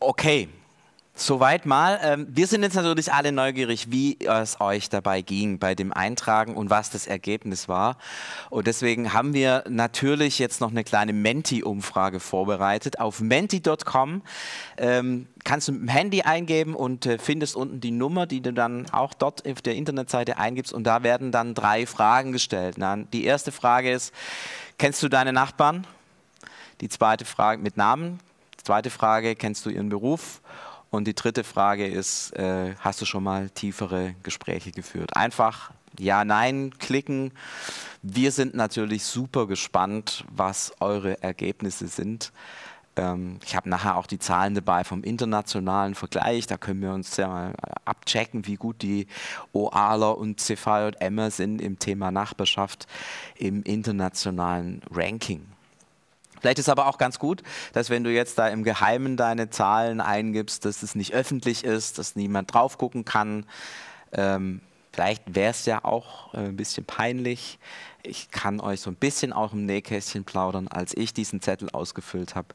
Okay, 0.00 0.48
soweit 1.20 1.66
mal. 1.66 1.98
Ähm, 2.02 2.26
wir 2.30 2.46
sind 2.46 2.62
jetzt 2.62 2.74
natürlich 2.74 3.12
alle 3.12 3.32
neugierig, 3.32 3.90
wie 3.90 4.18
es 4.20 4.60
euch 4.60 4.88
dabei 4.88 5.22
ging 5.22 5.58
bei 5.58 5.74
dem 5.74 5.92
Eintragen 5.92 6.56
und 6.56 6.70
was 6.70 6.90
das 6.90 7.06
Ergebnis 7.06 7.68
war. 7.68 7.96
Und 8.50 8.66
deswegen 8.66 9.12
haben 9.12 9.34
wir 9.34 9.64
natürlich 9.68 10.38
jetzt 10.38 10.60
noch 10.60 10.70
eine 10.70 10.84
kleine 10.84 11.12
Menti-Umfrage 11.12 12.20
vorbereitet. 12.20 13.00
Auf 13.00 13.20
menti.com 13.20 14.22
ähm, 14.76 15.26
kannst 15.44 15.68
du 15.68 15.72
mit 15.72 15.82
dem 15.82 15.88
Handy 15.88 16.22
eingeben 16.22 16.74
und 16.74 17.06
äh, 17.06 17.18
findest 17.18 17.56
unten 17.56 17.80
die 17.80 17.90
Nummer, 17.90 18.26
die 18.26 18.40
du 18.40 18.52
dann 18.52 18.88
auch 18.90 19.14
dort 19.14 19.48
auf 19.48 19.62
der 19.62 19.74
Internetseite 19.74 20.38
eingibst. 20.38 20.72
Und 20.72 20.84
da 20.84 21.02
werden 21.02 21.32
dann 21.32 21.54
drei 21.54 21.86
Fragen 21.86 22.32
gestellt. 22.32 22.76
Die 23.12 23.24
erste 23.24 23.52
Frage 23.52 23.90
ist, 23.90 24.14
kennst 24.78 25.02
du 25.02 25.08
deine 25.08 25.32
Nachbarn? 25.32 25.86
Die 26.80 26.88
zweite 26.88 27.24
Frage 27.24 27.60
mit 27.60 27.76
Namen. 27.76 28.20
Die 28.58 28.64
zweite 28.64 28.90
Frage, 28.90 29.34
kennst 29.34 29.66
du 29.66 29.70
ihren 29.70 29.88
Beruf? 29.88 30.40
Und 30.90 31.06
die 31.06 31.14
dritte 31.14 31.44
Frage 31.44 31.86
ist, 31.86 32.32
äh, 32.32 32.74
hast 32.80 33.00
du 33.00 33.04
schon 33.04 33.22
mal 33.22 33.50
tiefere 33.50 34.14
Gespräche 34.22 34.72
geführt? 34.72 35.14
Einfach 35.14 35.70
ja, 35.98 36.24
nein 36.24 36.72
klicken. 36.78 37.32
Wir 38.02 38.32
sind 38.32 38.54
natürlich 38.54 39.04
super 39.04 39.46
gespannt, 39.46 40.24
was 40.30 40.72
eure 40.80 41.22
Ergebnisse 41.22 41.88
sind. 41.88 42.32
Ähm, 42.96 43.38
ich 43.44 43.56
habe 43.56 43.68
nachher 43.68 43.96
auch 43.96 44.06
die 44.06 44.18
Zahlen 44.18 44.54
dabei 44.54 44.84
vom 44.84 45.02
internationalen 45.02 45.94
Vergleich. 45.94 46.46
Da 46.46 46.56
können 46.56 46.82
wir 46.82 46.92
uns 46.92 47.16
ja 47.16 47.28
mal 47.28 47.54
abchecken, 47.84 48.46
wie 48.46 48.56
gut 48.56 48.82
die 48.82 49.06
OAler 49.52 50.16
und 50.18 50.40
CVJMer 50.40 51.30
sind 51.30 51.60
im 51.60 51.78
Thema 51.78 52.10
Nachbarschaft 52.10 52.86
im 53.36 53.62
internationalen 53.62 54.82
Ranking. 54.90 55.46
Vielleicht 56.40 56.58
ist 56.58 56.68
aber 56.68 56.86
auch 56.86 56.98
ganz 56.98 57.18
gut, 57.18 57.42
dass 57.72 57.90
wenn 57.90 58.04
du 58.04 58.12
jetzt 58.12 58.38
da 58.38 58.48
im 58.48 58.64
Geheimen 58.64 59.16
deine 59.16 59.50
Zahlen 59.50 60.00
eingibst, 60.00 60.64
dass 60.64 60.82
es 60.82 60.94
nicht 60.94 61.14
öffentlich 61.14 61.64
ist, 61.64 61.98
dass 61.98 62.16
niemand 62.16 62.52
drauf 62.52 62.78
gucken 62.78 63.04
kann. 63.04 63.46
Ähm, 64.12 64.60
vielleicht 64.92 65.34
wäre 65.34 65.50
es 65.50 65.66
ja 65.66 65.84
auch 65.84 66.34
äh, 66.34 66.38
ein 66.38 66.56
bisschen 66.56 66.84
peinlich. 66.84 67.58
Ich 68.02 68.30
kann 68.30 68.60
euch 68.60 68.80
so 68.80 68.90
ein 68.90 68.96
bisschen 68.96 69.32
auch 69.32 69.52
im 69.52 69.66
Nähkästchen 69.66 70.24
plaudern, 70.24 70.68
als 70.68 70.96
ich 70.96 71.12
diesen 71.12 71.40
Zettel 71.40 71.70
ausgefüllt 71.70 72.34
habe. 72.34 72.48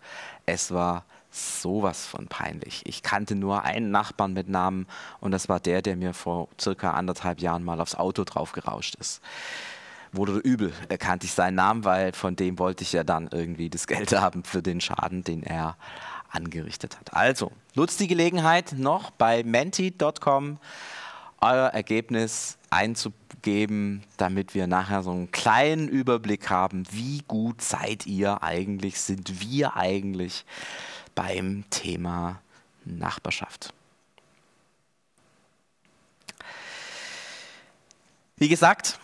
Es 0.45 0.71
war 0.71 1.05
sowas 1.31 2.05
von 2.05 2.27
peinlich. 2.27 2.83
Ich 2.85 3.01
kannte 3.01 3.35
nur 3.35 3.63
einen 3.63 3.89
Nachbarn 3.91 4.33
mit 4.33 4.49
Namen 4.49 4.87
und 5.19 5.31
das 5.31 5.49
war 5.49 5.59
der, 5.59 5.81
der 5.81 5.95
mir 5.95 6.13
vor 6.13 6.47
circa 6.61 6.91
anderthalb 6.91 7.39
Jahren 7.39 7.63
mal 7.63 7.81
aufs 7.81 7.95
Auto 7.95 8.23
drauf 8.23 8.51
gerauscht 8.51 8.95
ist 8.99 9.21
wurde 10.13 10.37
übel, 10.37 10.71
erkannte 10.89 11.25
ich 11.25 11.33
seinen 11.33 11.55
Namen, 11.55 11.83
weil 11.83 12.13
von 12.13 12.35
dem 12.35 12.59
wollte 12.59 12.83
ich 12.83 12.93
ja 12.93 13.03
dann 13.03 13.29
irgendwie 13.31 13.69
das 13.69 13.87
Geld 13.87 14.11
haben 14.13 14.43
für 14.43 14.61
den 14.61 14.81
Schaden, 14.81 15.23
den 15.23 15.43
er 15.43 15.75
angerichtet 16.29 16.97
hat. 16.99 17.13
Also, 17.13 17.51
nutzt 17.75 17.99
die 17.99 18.07
Gelegenheit 18.07 18.73
noch 18.77 19.11
bei 19.11 19.43
menti.com 19.43 20.57
euer 21.41 21.67
Ergebnis 21.67 22.57
einzugeben, 22.69 24.03
damit 24.17 24.55
wir 24.55 24.65
nachher 24.65 25.03
so 25.03 25.11
einen 25.11 25.31
kleinen 25.31 25.89
Überblick 25.89 26.49
haben, 26.49 26.85
wie 26.91 27.21
gut 27.27 27.61
seid 27.61 28.05
ihr 28.07 28.41
eigentlich, 28.41 28.99
sind 28.99 29.41
wir 29.41 29.75
eigentlich 29.75 30.45
beim 31.13 31.65
Thema 31.69 32.41
Nachbarschaft. 32.85 33.73
Wie 38.37 38.49
gesagt, 38.49 38.99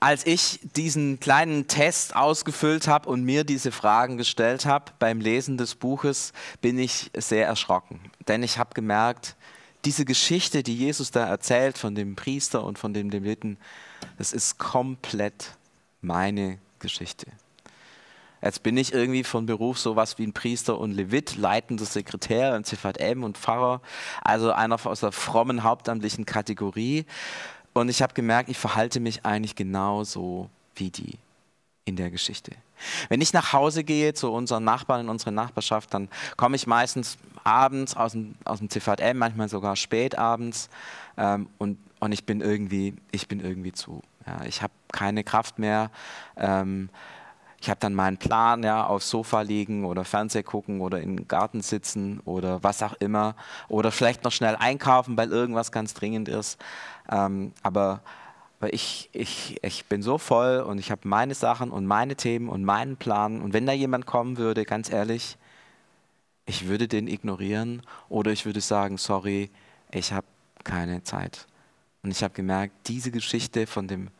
als 0.00 0.26
ich 0.26 0.60
diesen 0.76 1.18
kleinen 1.20 1.66
Test 1.66 2.14
ausgefüllt 2.14 2.86
habe 2.86 3.08
und 3.08 3.24
mir 3.24 3.44
diese 3.44 3.72
Fragen 3.72 4.16
gestellt 4.16 4.64
habe 4.64 4.92
beim 4.98 5.20
Lesen 5.20 5.58
des 5.58 5.74
Buches, 5.74 6.32
bin 6.60 6.78
ich 6.78 7.10
sehr 7.16 7.46
erschrocken. 7.46 8.00
Denn 8.28 8.42
ich 8.42 8.58
habe 8.58 8.74
gemerkt, 8.74 9.36
diese 9.84 10.04
Geschichte, 10.04 10.62
die 10.62 10.76
Jesus 10.76 11.10
da 11.10 11.26
erzählt 11.26 11.78
von 11.78 11.94
dem 11.94 12.16
Priester 12.16 12.64
und 12.64 12.78
von 12.78 12.92
dem 12.94 13.10
Leviten, 13.10 13.58
das 14.18 14.32
ist 14.32 14.58
komplett 14.58 15.56
meine 16.00 16.58
Geschichte. 16.78 17.26
Jetzt 18.40 18.62
bin 18.62 18.76
ich 18.76 18.92
irgendwie 18.92 19.24
von 19.24 19.46
Beruf 19.46 19.78
sowas 19.78 20.16
wie 20.18 20.26
ein 20.26 20.32
Priester 20.32 20.78
und 20.78 20.92
Levit, 20.92 21.36
leitender 21.36 21.84
Sekretär 21.84 22.54
im 22.54 22.62
CVM 22.62 23.24
und 23.24 23.36
Pfarrer, 23.36 23.80
also 24.22 24.52
einer 24.52 24.78
aus 24.86 25.00
der 25.00 25.10
frommen 25.10 25.64
hauptamtlichen 25.64 26.24
Kategorie. 26.24 27.04
Und 27.74 27.88
ich 27.88 28.02
habe 28.02 28.14
gemerkt, 28.14 28.48
ich 28.48 28.58
verhalte 28.58 29.00
mich 29.00 29.24
eigentlich 29.24 29.54
genauso 29.54 30.50
wie 30.74 30.90
die 30.90 31.18
in 31.84 31.96
der 31.96 32.10
Geschichte. 32.10 32.52
Wenn 33.08 33.20
ich 33.20 33.32
nach 33.32 33.52
Hause 33.52 33.82
gehe 33.82 34.14
zu 34.14 34.30
unseren 34.30 34.64
Nachbarn 34.64 35.02
in 35.02 35.08
unsere 35.08 35.32
Nachbarschaft, 35.32 35.94
dann 35.94 36.08
komme 36.36 36.56
ich 36.56 36.66
meistens 36.66 37.18
abends 37.44 37.96
aus 37.96 38.12
dem, 38.12 38.34
aus 38.44 38.58
dem 38.58 38.70
CVM, 38.70 39.16
manchmal 39.16 39.48
sogar 39.48 39.74
spät 39.74 40.16
abends 40.16 40.68
ähm, 41.16 41.48
und, 41.58 41.78
und 41.98 42.12
ich 42.12 42.24
bin 42.24 42.40
irgendwie, 42.40 42.94
ich 43.10 43.26
bin 43.26 43.40
irgendwie 43.40 43.72
zu. 43.72 44.02
Ja, 44.26 44.44
ich 44.44 44.62
habe 44.62 44.72
keine 44.92 45.24
Kraft 45.24 45.58
mehr. 45.58 45.90
Ähm, 46.36 46.90
ich 47.60 47.68
habe 47.68 47.80
dann 47.80 47.94
meinen 47.94 48.18
Plan, 48.18 48.62
ja, 48.62 48.86
aufs 48.86 49.10
Sofa 49.10 49.40
liegen 49.42 49.84
oder 49.84 50.04
Fernseh 50.04 50.42
gucken 50.42 50.80
oder 50.80 51.00
im 51.00 51.26
Garten 51.26 51.60
sitzen 51.60 52.20
oder 52.20 52.62
was 52.62 52.82
auch 52.82 52.94
immer. 52.94 53.34
Oder 53.68 53.90
vielleicht 53.90 54.22
noch 54.22 54.32
schnell 54.32 54.56
einkaufen, 54.56 55.16
weil 55.16 55.30
irgendwas 55.32 55.72
ganz 55.72 55.92
dringend 55.92 56.28
ist. 56.28 56.58
Ähm, 57.10 57.52
aber 57.62 58.00
weil 58.60 58.74
ich, 58.74 59.08
ich, 59.12 59.58
ich 59.62 59.86
bin 59.86 60.02
so 60.02 60.18
voll 60.18 60.60
und 60.60 60.78
ich 60.78 60.90
habe 60.90 61.06
meine 61.06 61.34
Sachen 61.34 61.70
und 61.70 61.86
meine 61.86 62.16
Themen 62.16 62.48
und 62.48 62.64
meinen 62.64 62.96
Plan. 62.96 63.40
Und 63.40 63.52
wenn 63.52 63.66
da 63.66 63.72
jemand 63.72 64.06
kommen 64.06 64.36
würde, 64.36 64.64
ganz 64.64 64.90
ehrlich, 64.90 65.36
ich 66.46 66.68
würde 66.68 66.88
den 66.88 67.08
ignorieren 67.08 67.82
oder 68.08 68.30
ich 68.32 68.46
würde 68.46 68.60
sagen, 68.60 68.98
sorry, 68.98 69.50
ich 69.90 70.12
habe 70.12 70.26
keine 70.64 71.02
Zeit. 71.02 71.46
Und 72.02 72.12
ich 72.12 72.22
habe 72.22 72.34
gemerkt, 72.34 72.88
diese 72.88 73.10
Geschichte 73.10 73.66
von 73.66 73.88
dem 73.88 74.10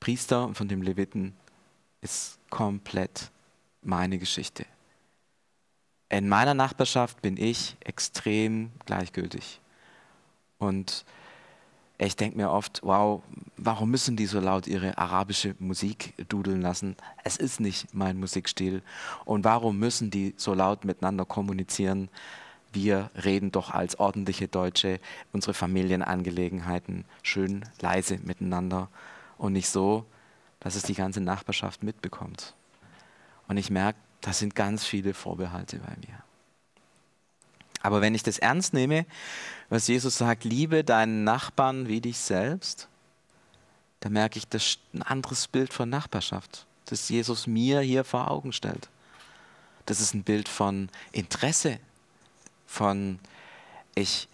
Priester 0.00 0.46
und 0.46 0.56
von 0.56 0.68
dem 0.68 0.82
Leviten 0.82 1.34
ist 2.00 2.38
komplett 2.50 3.30
meine 3.82 4.18
Geschichte. 4.18 4.64
In 6.08 6.28
meiner 6.28 6.54
Nachbarschaft 6.54 7.20
bin 7.20 7.36
ich 7.36 7.76
extrem 7.80 8.70
gleichgültig. 8.86 9.60
Und 10.58 11.04
ich 11.98 12.16
denke 12.16 12.36
mir 12.36 12.50
oft, 12.50 12.80
wow, 12.82 13.22
warum 13.56 13.90
müssen 13.90 14.16
die 14.16 14.26
so 14.26 14.40
laut 14.40 14.66
ihre 14.66 14.96
arabische 14.96 15.54
Musik 15.58 16.14
dudeln 16.28 16.62
lassen? 16.62 16.96
Es 17.24 17.36
ist 17.36 17.60
nicht 17.60 17.92
mein 17.92 18.18
Musikstil. 18.18 18.82
Und 19.24 19.44
warum 19.44 19.78
müssen 19.78 20.10
die 20.10 20.34
so 20.36 20.54
laut 20.54 20.84
miteinander 20.84 21.24
kommunizieren? 21.24 22.08
Wir 22.72 23.10
reden 23.22 23.50
doch 23.50 23.70
als 23.70 23.98
ordentliche 23.98 24.46
Deutsche 24.46 25.00
unsere 25.32 25.54
Familienangelegenheiten 25.54 27.04
schön 27.22 27.64
leise 27.80 28.18
miteinander 28.24 28.88
und 29.36 29.54
nicht 29.54 29.68
so, 29.68 30.06
dass 30.60 30.74
es 30.74 30.82
die 30.82 30.94
ganze 30.94 31.20
Nachbarschaft 31.20 31.82
mitbekommt. 31.82 32.54
Und 33.46 33.56
ich 33.56 33.70
merke, 33.70 33.98
da 34.20 34.32
sind 34.32 34.54
ganz 34.54 34.84
viele 34.84 35.14
Vorbehalte 35.14 35.78
bei 35.78 35.96
mir. 36.06 36.22
Aber 37.80 38.00
wenn 38.00 38.14
ich 38.14 38.22
das 38.22 38.38
ernst 38.38 38.74
nehme, 38.74 39.06
was 39.68 39.86
Jesus 39.86 40.18
sagt, 40.18 40.44
liebe 40.44 40.82
deinen 40.82 41.24
Nachbarn 41.24 41.86
wie 41.86 42.00
dich 42.00 42.18
selbst, 42.18 42.88
dann 44.00 44.12
merke 44.12 44.38
ich, 44.38 44.48
das 44.48 44.64
ist 44.64 44.80
ein 44.92 45.02
anderes 45.02 45.48
Bild 45.48 45.72
von 45.72 45.88
Nachbarschaft, 45.88 46.66
das 46.86 47.08
Jesus 47.08 47.46
mir 47.46 47.80
hier 47.80 48.04
vor 48.04 48.30
Augen 48.30 48.52
stellt. 48.52 48.88
Das 49.86 50.00
ist 50.00 50.14
ein 50.14 50.22
Bild 50.22 50.48
von 50.48 50.88
Interesse, 51.12 51.78
von 52.66 53.18
ich, 53.94 54.28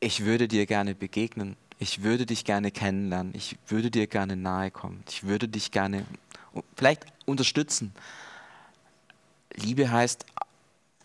ich 0.00 0.24
würde 0.24 0.48
dir 0.48 0.66
gerne 0.66 0.94
begegnen, 0.94 1.56
ich 1.78 2.02
würde 2.02 2.26
dich 2.26 2.44
gerne 2.44 2.70
kennenlernen, 2.70 3.32
ich 3.34 3.56
würde 3.68 3.90
dir 3.90 4.06
gerne 4.06 4.36
nahe 4.36 4.70
kommen, 4.70 5.02
ich 5.08 5.24
würde 5.24 5.48
dich 5.48 5.70
gerne 5.70 6.04
vielleicht 6.76 7.06
unterstützen. 7.26 7.94
Liebe 9.54 9.90
heißt 9.90 10.24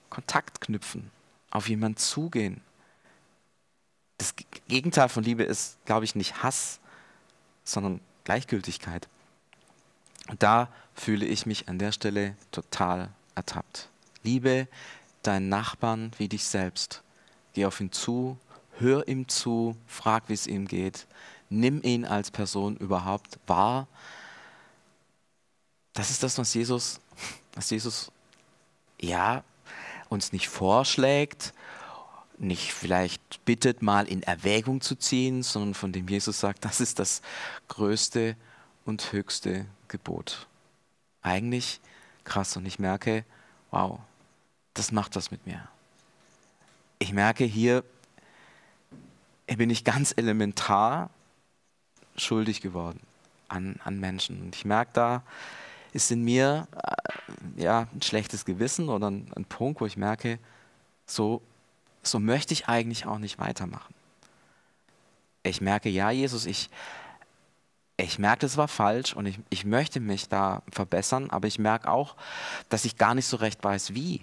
Kontakt 0.09 0.61
knüpfen, 0.61 1.11
auf 1.51 1.69
jemanden 1.69 1.97
zugehen. 1.97 2.61
Das 4.17 4.33
Gegenteil 4.67 5.09
von 5.09 5.23
Liebe 5.23 5.43
ist, 5.43 5.83
glaube 5.85 6.05
ich, 6.05 6.15
nicht 6.15 6.43
Hass, 6.43 6.79
sondern 7.63 7.99
Gleichgültigkeit. 8.23 9.07
Und 10.29 10.41
da 10.41 10.69
fühle 10.93 11.25
ich 11.25 11.45
mich 11.45 11.67
an 11.67 11.79
der 11.79 11.91
Stelle 11.91 12.35
total 12.51 13.09
ertappt. 13.35 13.89
Liebe 14.23 14.67
deinen 15.23 15.49
Nachbarn 15.49 16.11
wie 16.17 16.27
dich 16.27 16.43
selbst. 16.45 17.01
Geh 17.53 17.65
auf 17.65 17.79
ihn 17.79 17.91
zu, 17.91 18.37
hör 18.79 19.07
ihm 19.07 19.27
zu, 19.27 19.75
frag, 19.87 20.29
wie 20.29 20.33
es 20.33 20.47
ihm 20.47 20.67
geht, 20.67 21.07
nimm 21.49 21.81
ihn 21.83 22.05
als 22.05 22.31
Person 22.31 22.77
überhaupt 22.77 23.39
wahr. 23.47 23.87
Das 25.93 26.09
ist 26.09 26.23
das, 26.23 26.37
was 26.37 26.53
Jesus, 26.53 26.99
was 27.53 27.69
Jesus 27.69 28.11
ja 28.99 29.43
uns 30.09 30.31
nicht 30.31 30.49
vorschlägt, 30.49 31.53
nicht 32.37 32.73
vielleicht 32.73 33.45
bittet, 33.45 33.81
mal 33.81 34.07
in 34.07 34.23
Erwägung 34.23 34.81
zu 34.81 34.95
ziehen, 34.95 35.43
sondern 35.43 35.73
von 35.73 35.91
dem 35.91 36.07
Jesus 36.07 36.39
sagt, 36.39 36.65
das 36.65 36.81
ist 36.81 36.99
das 36.99 37.21
größte 37.67 38.35
und 38.85 39.11
höchste 39.11 39.65
Gebot. 39.87 40.47
Eigentlich 41.21 41.79
krass 42.23 42.57
und 42.57 42.65
ich 42.65 42.79
merke, 42.79 43.23
wow, 43.71 43.99
das 44.73 44.91
macht 44.91 45.15
was 45.15 45.31
mit 45.31 45.45
mir. 45.45 45.67
Ich 46.99 47.13
merke 47.13 47.43
hier, 47.43 47.83
bin 49.57 49.69
ich 49.69 49.83
ganz 49.83 50.13
elementar 50.15 51.09
schuldig 52.15 52.61
geworden 52.61 52.99
an, 53.47 53.79
an 53.83 53.99
Menschen. 53.99 54.41
Und 54.41 54.55
ich 54.55 54.65
merke 54.65 54.91
da, 54.93 55.23
ist 55.93 56.11
in 56.11 56.23
mir 56.23 56.67
äh, 56.75 57.63
ja, 57.63 57.87
ein 57.93 58.01
schlechtes 58.01 58.45
Gewissen 58.45 58.89
oder 58.89 59.09
ein, 59.09 59.31
ein 59.35 59.45
Punkt, 59.45 59.81
wo 59.81 59.85
ich 59.85 59.97
merke, 59.97 60.39
so, 61.05 61.41
so 62.01 62.19
möchte 62.19 62.53
ich 62.53 62.67
eigentlich 62.67 63.05
auch 63.05 63.19
nicht 63.19 63.39
weitermachen. 63.39 63.93
Ich 65.43 65.61
merke, 65.61 65.89
ja, 65.89 66.09
Jesus, 66.09 66.45
ich, 66.45 66.69
ich 67.97 68.17
merke, 68.17 68.39
das 68.39 68.57
war 68.57 68.67
falsch 68.67 69.13
und 69.13 69.25
ich, 69.25 69.39
ich 69.49 69.65
möchte 69.65 69.99
mich 69.99 70.29
da 70.29 70.63
verbessern, 70.71 71.29
aber 71.29 71.47
ich 71.47 71.59
merke 71.59 71.89
auch, 71.91 72.15
dass 72.69 72.85
ich 72.85 72.97
gar 72.97 73.13
nicht 73.13 73.27
so 73.27 73.37
recht 73.37 73.63
weiß, 73.63 73.93
wie. 73.93 74.21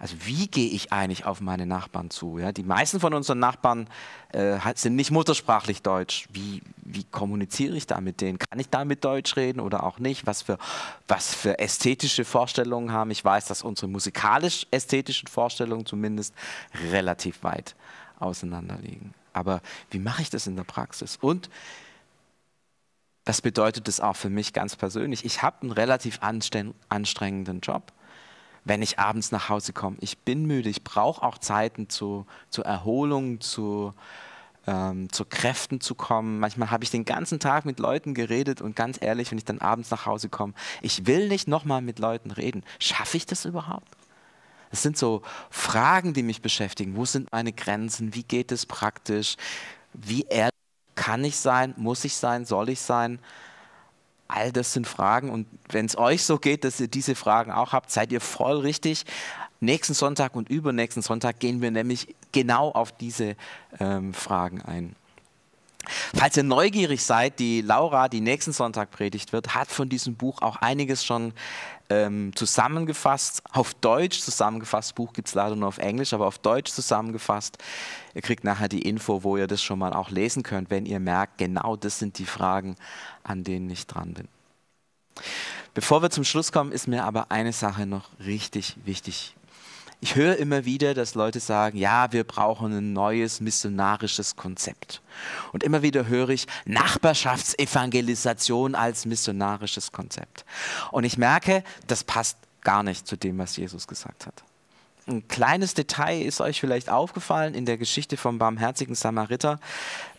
Also 0.00 0.16
wie 0.24 0.46
gehe 0.46 0.70
ich 0.70 0.94
eigentlich 0.94 1.26
auf 1.26 1.42
meine 1.42 1.66
Nachbarn 1.66 2.08
zu? 2.08 2.38
Ja? 2.38 2.52
Die 2.52 2.62
meisten 2.62 3.00
von 3.00 3.12
unseren 3.12 3.38
Nachbarn 3.38 3.86
äh, 4.32 4.58
sind 4.74 4.96
nicht 4.96 5.10
muttersprachlich 5.10 5.82
Deutsch. 5.82 6.26
Wie, 6.32 6.62
wie 6.78 7.04
kommuniziere 7.04 7.76
ich 7.76 7.86
da 7.86 8.00
mit 8.00 8.22
denen? 8.22 8.38
Kann 8.38 8.58
ich 8.58 8.70
da 8.70 8.86
mit 8.86 9.04
Deutsch 9.04 9.36
reden 9.36 9.60
oder 9.60 9.84
auch 9.84 9.98
nicht? 9.98 10.26
Was 10.26 10.40
für, 10.40 10.56
was 11.06 11.34
für 11.34 11.58
ästhetische 11.58 12.24
Vorstellungen 12.24 12.92
haben? 12.92 13.10
Ich 13.10 13.22
weiß, 13.22 13.44
dass 13.44 13.62
unsere 13.62 13.88
musikalisch-ästhetischen 13.88 15.28
Vorstellungen 15.28 15.84
zumindest 15.84 16.34
relativ 16.90 17.42
weit 17.44 17.76
auseinander 18.18 18.78
liegen. 18.80 19.12
Aber 19.34 19.60
wie 19.90 19.98
mache 19.98 20.22
ich 20.22 20.30
das 20.30 20.46
in 20.46 20.56
der 20.56 20.64
Praxis? 20.64 21.18
Und 21.20 21.50
das 23.26 23.42
bedeutet 23.42 23.86
es 23.86 24.00
auch 24.00 24.16
für 24.16 24.30
mich 24.30 24.54
ganz 24.54 24.76
persönlich. 24.76 25.26
Ich 25.26 25.42
habe 25.42 25.60
einen 25.60 25.72
relativ 25.72 26.20
anstrengenden 26.22 27.60
Job 27.60 27.92
wenn 28.64 28.82
ich 28.82 28.98
abends 28.98 29.32
nach 29.32 29.48
Hause 29.48 29.72
komme. 29.72 29.96
Ich 30.00 30.18
bin 30.18 30.46
müde, 30.46 30.68
ich 30.68 30.84
brauche 30.84 31.22
auch 31.22 31.38
Zeiten 31.38 31.88
zu, 31.88 32.26
zur 32.50 32.64
Erholung, 32.64 33.40
zu, 33.40 33.94
ähm, 34.66 35.10
zu 35.12 35.24
Kräften 35.24 35.80
zu 35.80 35.94
kommen. 35.94 36.38
Manchmal 36.38 36.70
habe 36.70 36.84
ich 36.84 36.90
den 36.90 37.04
ganzen 37.04 37.40
Tag 37.40 37.64
mit 37.64 37.78
Leuten 37.78 38.14
geredet 38.14 38.60
und 38.60 38.76
ganz 38.76 38.98
ehrlich, 39.00 39.30
wenn 39.30 39.38
ich 39.38 39.44
dann 39.44 39.60
abends 39.60 39.90
nach 39.90 40.06
Hause 40.06 40.28
komme, 40.28 40.52
ich 40.82 41.06
will 41.06 41.28
nicht 41.28 41.48
nochmal 41.48 41.82
mit 41.82 41.98
Leuten 41.98 42.30
reden. 42.30 42.64
Schaffe 42.78 43.16
ich 43.16 43.26
das 43.26 43.44
überhaupt? 43.44 43.96
Das 44.70 44.82
sind 44.82 44.96
so 44.96 45.22
Fragen, 45.50 46.14
die 46.14 46.22
mich 46.22 46.42
beschäftigen. 46.42 46.96
Wo 46.96 47.04
sind 47.04 47.32
meine 47.32 47.52
Grenzen? 47.52 48.14
Wie 48.14 48.22
geht 48.22 48.52
es 48.52 48.66
praktisch? 48.66 49.36
Wie 49.92 50.22
ehrlich 50.28 50.50
kann 50.94 51.24
ich 51.24 51.36
sein? 51.36 51.74
Muss 51.76 52.04
ich 52.04 52.14
sein? 52.14 52.44
Soll 52.44 52.68
ich 52.68 52.80
sein? 52.80 53.18
All 54.30 54.52
das 54.52 54.72
sind 54.72 54.86
Fragen 54.86 55.30
und 55.30 55.46
wenn 55.68 55.86
es 55.86 55.98
euch 55.98 56.22
so 56.22 56.38
geht, 56.38 56.64
dass 56.64 56.80
ihr 56.80 56.88
diese 56.88 57.14
Fragen 57.14 57.50
auch 57.50 57.72
habt, 57.72 57.90
seid 57.90 58.12
ihr 58.12 58.20
voll 58.20 58.58
richtig. 58.58 59.04
Nächsten 59.60 59.94
Sonntag 59.94 60.36
und 60.36 60.48
übernächsten 60.48 61.02
Sonntag 61.02 61.38
gehen 61.40 61.60
wir 61.60 61.70
nämlich 61.70 62.14
genau 62.32 62.70
auf 62.70 62.92
diese 62.92 63.36
ähm, 63.78 64.14
Fragen 64.14 64.62
ein. 64.62 64.96
Falls 66.14 66.36
ihr 66.36 66.42
neugierig 66.42 67.04
seid, 67.04 67.38
die 67.38 67.60
Laura, 67.60 68.08
die 68.08 68.20
nächsten 68.20 68.52
Sonntag 68.52 68.90
predigt 68.90 69.32
wird, 69.32 69.54
hat 69.54 69.68
von 69.70 69.88
diesem 69.88 70.16
Buch 70.16 70.42
auch 70.42 70.56
einiges 70.56 71.04
schon 71.04 71.32
ähm, 71.88 72.32
zusammengefasst, 72.34 73.42
auf 73.52 73.74
Deutsch 73.74 74.20
zusammengefasst. 74.20 74.90
Das 74.90 74.94
Buch 74.94 75.12
gibt 75.12 75.28
es 75.28 75.34
leider 75.34 75.54
nur 75.54 75.68
auf 75.68 75.78
Englisch, 75.78 76.12
aber 76.12 76.26
auf 76.26 76.38
Deutsch 76.38 76.72
zusammengefasst. 76.72 77.58
Ihr 78.14 78.22
kriegt 78.22 78.44
nachher 78.44 78.68
die 78.68 78.82
Info, 78.82 79.22
wo 79.22 79.36
ihr 79.36 79.46
das 79.46 79.62
schon 79.62 79.78
mal 79.78 79.92
auch 79.92 80.10
lesen 80.10 80.42
könnt, 80.42 80.70
wenn 80.70 80.84
ihr 80.84 81.00
merkt, 81.00 81.38
genau 81.38 81.76
das 81.76 81.98
sind 81.98 82.18
die 82.18 82.26
Fragen, 82.26 82.76
an 83.22 83.44
denen 83.44 83.70
ich 83.70 83.86
dran 83.86 84.14
bin. 84.14 84.28
Bevor 85.74 86.02
wir 86.02 86.10
zum 86.10 86.24
Schluss 86.24 86.50
kommen, 86.50 86.72
ist 86.72 86.88
mir 86.88 87.04
aber 87.04 87.30
eine 87.30 87.52
Sache 87.52 87.86
noch 87.86 88.10
richtig 88.18 88.76
wichtig 88.84 89.36
ich 90.00 90.14
höre 90.14 90.36
immer 90.36 90.64
wieder, 90.64 90.94
dass 90.94 91.14
Leute 91.14 91.40
sagen, 91.40 91.76
ja, 91.76 92.10
wir 92.12 92.24
brauchen 92.24 92.72
ein 92.72 92.94
neues 92.94 93.40
missionarisches 93.40 94.36
Konzept. 94.36 95.02
Und 95.52 95.62
immer 95.62 95.82
wieder 95.82 96.06
höre 96.06 96.30
ich 96.30 96.46
Nachbarschaftsevangelisation 96.64 98.74
als 98.74 99.04
missionarisches 99.04 99.92
Konzept. 99.92 100.46
Und 100.90 101.04
ich 101.04 101.18
merke, 101.18 101.62
das 101.86 102.02
passt 102.04 102.38
gar 102.62 102.82
nicht 102.82 103.06
zu 103.06 103.16
dem, 103.16 103.36
was 103.38 103.56
Jesus 103.56 103.86
gesagt 103.86 104.26
hat. 104.26 104.42
Ein 105.06 105.28
kleines 105.28 105.74
Detail 105.74 106.22
ist 106.22 106.40
euch 106.40 106.58
vielleicht 106.60 106.88
aufgefallen 106.88 107.52
in 107.54 107.66
der 107.66 107.76
Geschichte 107.76 108.16
vom 108.16 108.38
barmherzigen 108.38 108.94
Samariter. 108.94 109.60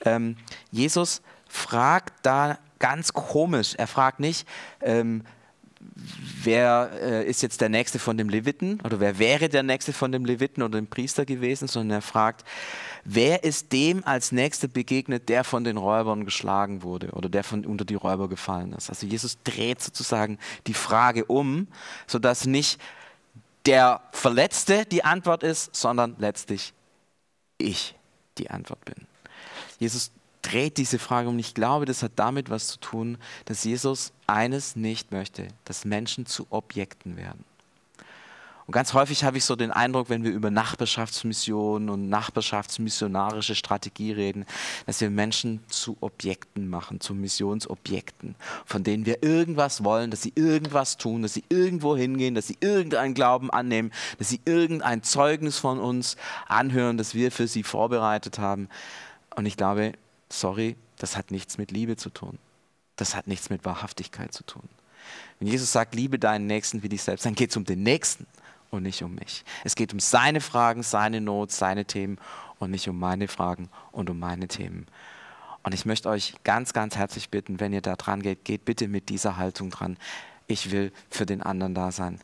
Ähm, 0.05 0.37
Jesus 0.71 1.23
fragt 1.47 2.13
da 2.23 2.59
ganz 2.79 3.13
komisch. 3.13 3.75
Er 3.77 3.87
fragt 3.87 4.19
nicht, 4.19 4.45
ähm, 4.81 5.23
wer 6.43 6.91
äh, 7.01 7.29
ist 7.29 7.41
jetzt 7.41 7.61
der 7.61 7.69
Nächste 7.69 7.99
von 7.99 8.17
dem 8.17 8.29
Leviten 8.29 8.79
oder 8.81 8.99
wer 8.99 9.19
wäre 9.19 9.49
der 9.49 9.63
Nächste 9.63 9.93
von 9.93 10.11
dem 10.11 10.25
Leviten 10.25 10.63
oder 10.63 10.79
dem 10.79 10.87
Priester 10.87 11.25
gewesen, 11.25 11.67
sondern 11.67 11.97
er 11.97 12.01
fragt, 12.01 12.45
wer 13.03 13.43
ist 13.43 13.71
dem 13.71 14.03
als 14.05 14.31
Nächster 14.31 14.67
begegnet, 14.67 15.29
der 15.29 15.43
von 15.43 15.63
den 15.63 15.77
Räubern 15.77 16.25
geschlagen 16.25 16.83
wurde 16.83 17.11
oder 17.11 17.29
der 17.29 17.43
von 17.43 17.65
unter 17.65 17.85
die 17.85 17.95
Räuber 17.95 18.29
gefallen 18.29 18.73
ist. 18.73 18.89
Also 18.89 19.05
Jesus 19.07 19.37
dreht 19.43 19.81
sozusagen 19.81 20.39
die 20.67 20.73
Frage 20.73 21.25
um, 21.25 21.67
sodass 22.07 22.45
nicht 22.45 22.79
der 23.65 24.01
Verletzte 24.11 24.85
die 24.85 25.03
Antwort 25.03 25.43
ist, 25.43 25.75
sondern 25.75 26.15
letztlich 26.17 26.73
ich 27.57 27.95
die 28.37 28.49
Antwort 28.49 28.83
bin. 28.85 29.07
Jesus 29.79 30.11
dreht 30.41 30.77
diese 30.77 30.99
Frage 30.99 31.29
um. 31.29 31.39
Ich 31.39 31.53
glaube, 31.53 31.85
das 31.85 32.03
hat 32.03 32.13
damit 32.15 32.49
was 32.49 32.67
zu 32.67 32.79
tun, 32.79 33.17
dass 33.45 33.63
Jesus 33.63 34.11
eines 34.27 34.75
nicht 34.75 35.11
möchte, 35.11 35.47
dass 35.65 35.85
Menschen 35.85 36.25
zu 36.25 36.47
Objekten 36.49 37.17
werden. 37.17 37.43
Und 38.71 38.73
ganz 38.73 38.93
häufig 38.93 39.25
habe 39.25 39.37
ich 39.37 39.43
so 39.43 39.57
den 39.57 39.71
Eindruck, 39.71 40.09
wenn 40.09 40.23
wir 40.23 40.31
über 40.31 40.49
Nachbarschaftsmissionen 40.49 41.89
und 41.89 42.07
nachbarschaftsmissionarische 42.07 43.53
Strategie 43.53 44.13
reden, 44.13 44.45
dass 44.85 45.01
wir 45.01 45.09
Menschen 45.09 45.61
zu 45.67 45.97
Objekten 45.99 46.69
machen, 46.69 47.01
zu 47.01 47.13
Missionsobjekten, 47.13 48.35
von 48.65 48.83
denen 48.85 49.05
wir 49.05 49.23
irgendwas 49.23 49.83
wollen, 49.83 50.09
dass 50.09 50.21
sie 50.21 50.31
irgendwas 50.35 50.95
tun, 50.95 51.21
dass 51.21 51.33
sie 51.33 51.43
irgendwo 51.49 51.97
hingehen, 51.97 52.33
dass 52.33 52.47
sie 52.47 52.57
irgendeinen 52.61 53.13
Glauben 53.13 53.51
annehmen, 53.51 53.91
dass 54.19 54.29
sie 54.29 54.39
irgendein 54.45 55.03
Zeugnis 55.03 55.57
von 55.57 55.77
uns 55.77 56.15
anhören, 56.47 56.97
das 56.97 57.13
wir 57.13 57.33
für 57.33 57.47
sie 57.47 57.63
vorbereitet 57.63 58.39
haben. 58.39 58.69
Und 59.35 59.47
ich 59.47 59.57
glaube, 59.57 59.93
sorry, 60.31 60.75
das 60.97 61.17
hat 61.17 61.31
nichts 61.31 61.57
mit 61.57 61.71
Liebe 61.71 61.97
zu 61.97 62.09
tun. 62.09 62.37
Das 62.95 63.15
hat 63.15 63.27
nichts 63.27 63.49
mit 63.49 63.65
Wahrhaftigkeit 63.65 64.33
zu 64.33 64.43
tun. 64.43 64.67
Wenn 65.39 65.47
Jesus 65.47 65.71
sagt, 65.71 65.95
liebe 65.95 66.19
deinen 66.19 66.47
Nächsten 66.47 66.83
wie 66.83 66.89
dich 66.89 67.01
selbst, 67.01 67.25
dann 67.25 67.35
geht 67.35 67.49
es 67.49 67.57
um 67.57 67.65
den 67.65 67.83
Nächsten 67.83 68.27
und 68.69 68.83
nicht 68.83 69.03
um 69.03 69.15
mich. 69.15 69.43
Es 69.63 69.75
geht 69.75 69.93
um 69.93 69.99
seine 69.99 70.41
Fragen, 70.41 70.83
seine 70.83 71.21
Not, 71.21 71.51
seine 71.51 71.85
Themen 71.85 72.17
und 72.59 72.71
nicht 72.71 72.87
um 72.87 72.99
meine 72.99 73.27
Fragen 73.27 73.69
und 73.91 74.09
um 74.09 74.19
meine 74.19 74.47
Themen. 74.47 74.87
Und 75.63 75.73
ich 75.73 75.85
möchte 75.85 76.09
euch 76.09 76.35
ganz, 76.43 76.73
ganz 76.73 76.95
herzlich 76.95 77.29
bitten, 77.29 77.59
wenn 77.59 77.73
ihr 77.73 77.81
da 77.81 77.95
dran 77.95 78.21
geht, 78.21 78.45
geht 78.45 78.65
bitte 78.65 78.87
mit 78.87 79.09
dieser 79.09 79.37
Haltung 79.37 79.69
dran. 79.69 79.97
Ich 80.47 80.71
will 80.71 80.91
für 81.09 81.25
den 81.25 81.41
anderen 81.41 81.75
da 81.75 81.91
sein. 81.91 82.19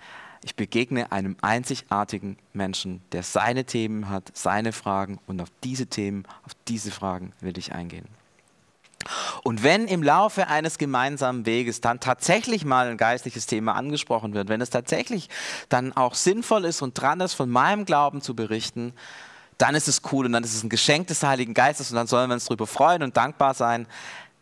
Ich 0.48 0.56
begegne 0.56 1.12
einem 1.12 1.36
einzigartigen 1.42 2.38
Menschen, 2.54 3.02
der 3.12 3.22
seine 3.22 3.66
Themen 3.66 4.08
hat, 4.08 4.32
seine 4.34 4.72
Fragen 4.72 5.20
und 5.28 5.42
auf 5.42 5.50
diese 5.62 5.88
Themen, 5.88 6.24
auf 6.46 6.54
diese 6.70 6.90
Fragen 6.90 7.34
will 7.42 7.58
ich 7.58 7.74
eingehen. 7.74 8.06
Und 9.44 9.62
wenn 9.62 9.90
im 9.90 10.02
Laufe 10.02 10.48
eines 10.48 10.78
gemeinsamen 10.78 11.46
Weges 11.46 11.82
dann 11.82 12.00
tatsächlich 12.00 12.64
mal 12.64 12.88
ein 12.88 12.96
geistliches 12.96 13.46
Thema 13.46 13.76
angesprochen 13.76 14.34
wird, 14.34 14.48
wenn 14.48 14.62
es 14.62 14.70
tatsächlich 14.70 15.28
dann 15.68 15.92
auch 15.92 16.16
sinnvoll 16.16 16.64
ist 16.64 16.82
und 16.82 16.94
dran 16.94 17.20
ist, 17.20 17.34
von 17.34 17.50
meinem 17.50 17.84
Glauben 17.84 18.22
zu 18.22 18.34
berichten, 18.34 18.94
dann 19.58 19.76
ist 19.76 19.90
es 19.90 20.02
cool 20.14 20.28
und 20.28 20.32
dann 20.32 20.46
ist 20.46 20.56
es 20.56 20.64
ein 20.64 20.70
Geschenk 20.70 21.08
des 21.08 21.24
Heiligen 21.24 21.56
Geistes 21.56 21.92
und 21.92 21.98
dann 21.98 22.08
sollen 22.08 22.30
wir 22.30 22.36
uns 22.36 22.46
darüber 22.46 22.68
freuen 22.68 23.04
und 23.04 23.18
dankbar 23.18 23.54
sein. 23.54 23.86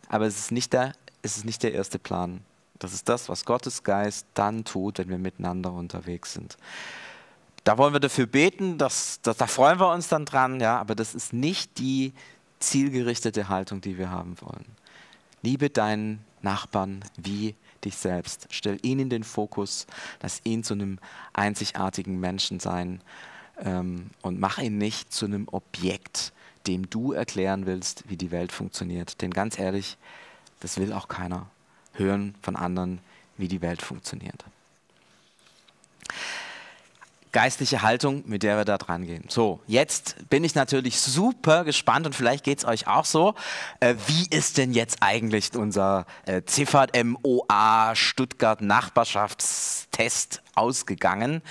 Aber 0.08 0.28
es 0.28 0.38
ist 0.38 0.52
nicht 0.52 0.72
der, 0.72 0.92
es 1.24 1.36
ist 1.36 1.46
nicht 1.46 1.64
der 1.64 1.74
erste 1.74 1.98
Plan. 1.98 2.42
Das 2.80 2.94
ist 2.94 3.08
das, 3.08 3.30
was 3.30 3.46
Gottes 3.46 3.84
Geist 3.84 4.28
dann 4.34 4.66
tut, 4.66 5.00
wenn 5.00 5.10
wir 5.10 5.18
miteinander 5.18 5.72
unterwegs 5.72 6.34
sind. 6.34 6.58
Da 7.64 7.78
wollen 7.78 7.94
wir 7.94 8.00
dafür 8.00 8.28
beten, 8.28 8.78
dass, 8.78 9.22
dass, 9.22 9.38
da 9.38 9.48
freuen 9.48 9.80
wir 9.80 9.92
uns 9.92 10.08
dann 10.08 10.26
dran, 10.26 10.60
ja, 10.60 10.78
aber 10.80 10.94
das 10.94 11.16
ist 11.16 11.34
nicht 11.34 11.80
die 11.80 12.14
zielgerichtete 12.60 13.50
Haltung, 13.50 13.82
die 13.82 13.98
wir 13.98 14.12
haben 14.12 14.36
wollen. 14.42 14.66
Liebe 15.42 15.70
deinen 15.70 16.24
Nachbarn 16.42 17.04
wie 17.18 17.56
dich 17.84 17.96
selbst. 17.96 18.48
Stell 18.52 18.78
ihn 18.84 19.00
in 19.00 19.10
den 19.10 19.24
Fokus, 19.24 19.88
lass 20.22 20.42
ihn 20.44 20.64
zu 20.64 20.74
einem 20.74 21.00
einzigartigen 21.34 22.20
Menschen 22.20 22.60
sein 22.60 23.02
ähm, 23.60 24.12
und 24.22 24.40
mach 24.40 24.60
ihn 24.60 24.78
nicht 24.78 25.12
zu 25.12 25.26
einem 25.26 25.48
Objekt, 25.52 26.34
dem 26.68 26.90
du 26.90 27.14
erklären 27.14 27.66
willst, 27.66 28.10
wie 28.10 28.18
die 28.18 28.32
Welt 28.32 28.52
funktioniert. 28.52 29.22
Denn 29.22 29.32
ganz 29.32 29.58
ehrlich, 29.60 29.98
das 30.60 30.78
will 30.78 30.94
auch 30.94 31.08
keiner 31.08 31.48
hören 31.98 32.36
von 32.42 32.56
anderen, 32.56 33.00
wie 33.38 33.48
die 33.48 33.62
Welt 33.62 33.82
funktioniert. 33.82 34.46
Geistliche 37.36 37.82
Haltung, 37.82 38.24
mit 38.28 38.44
der 38.44 38.56
wir 38.56 38.64
da 38.64 38.78
dran 38.78 39.06
gehen. 39.06 39.26
So, 39.28 39.60
jetzt 39.68 40.30
bin 40.30 40.46
ich 40.46 40.56
natürlich 40.56 41.02
super 41.02 41.66
gespannt 41.66 42.06
und 42.06 42.16
vielleicht 42.16 42.46
geht 42.46 42.60
es 42.60 42.66
euch 42.66 42.88
auch 42.88 43.04
so. 43.04 43.36
Äh, 43.82 43.96
wie 44.08 44.26
ist 44.34 44.58
denn 44.58 44.72
jetzt 44.72 45.00
eigentlich 45.02 45.54
unser 45.54 46.06
äh, 46.28 46.42
MOA 47.04 47.94
Stuttgart 47.94 48.62
Nachbarschaftstest 48.62 50.44
ausgegangen? 50.56 51.42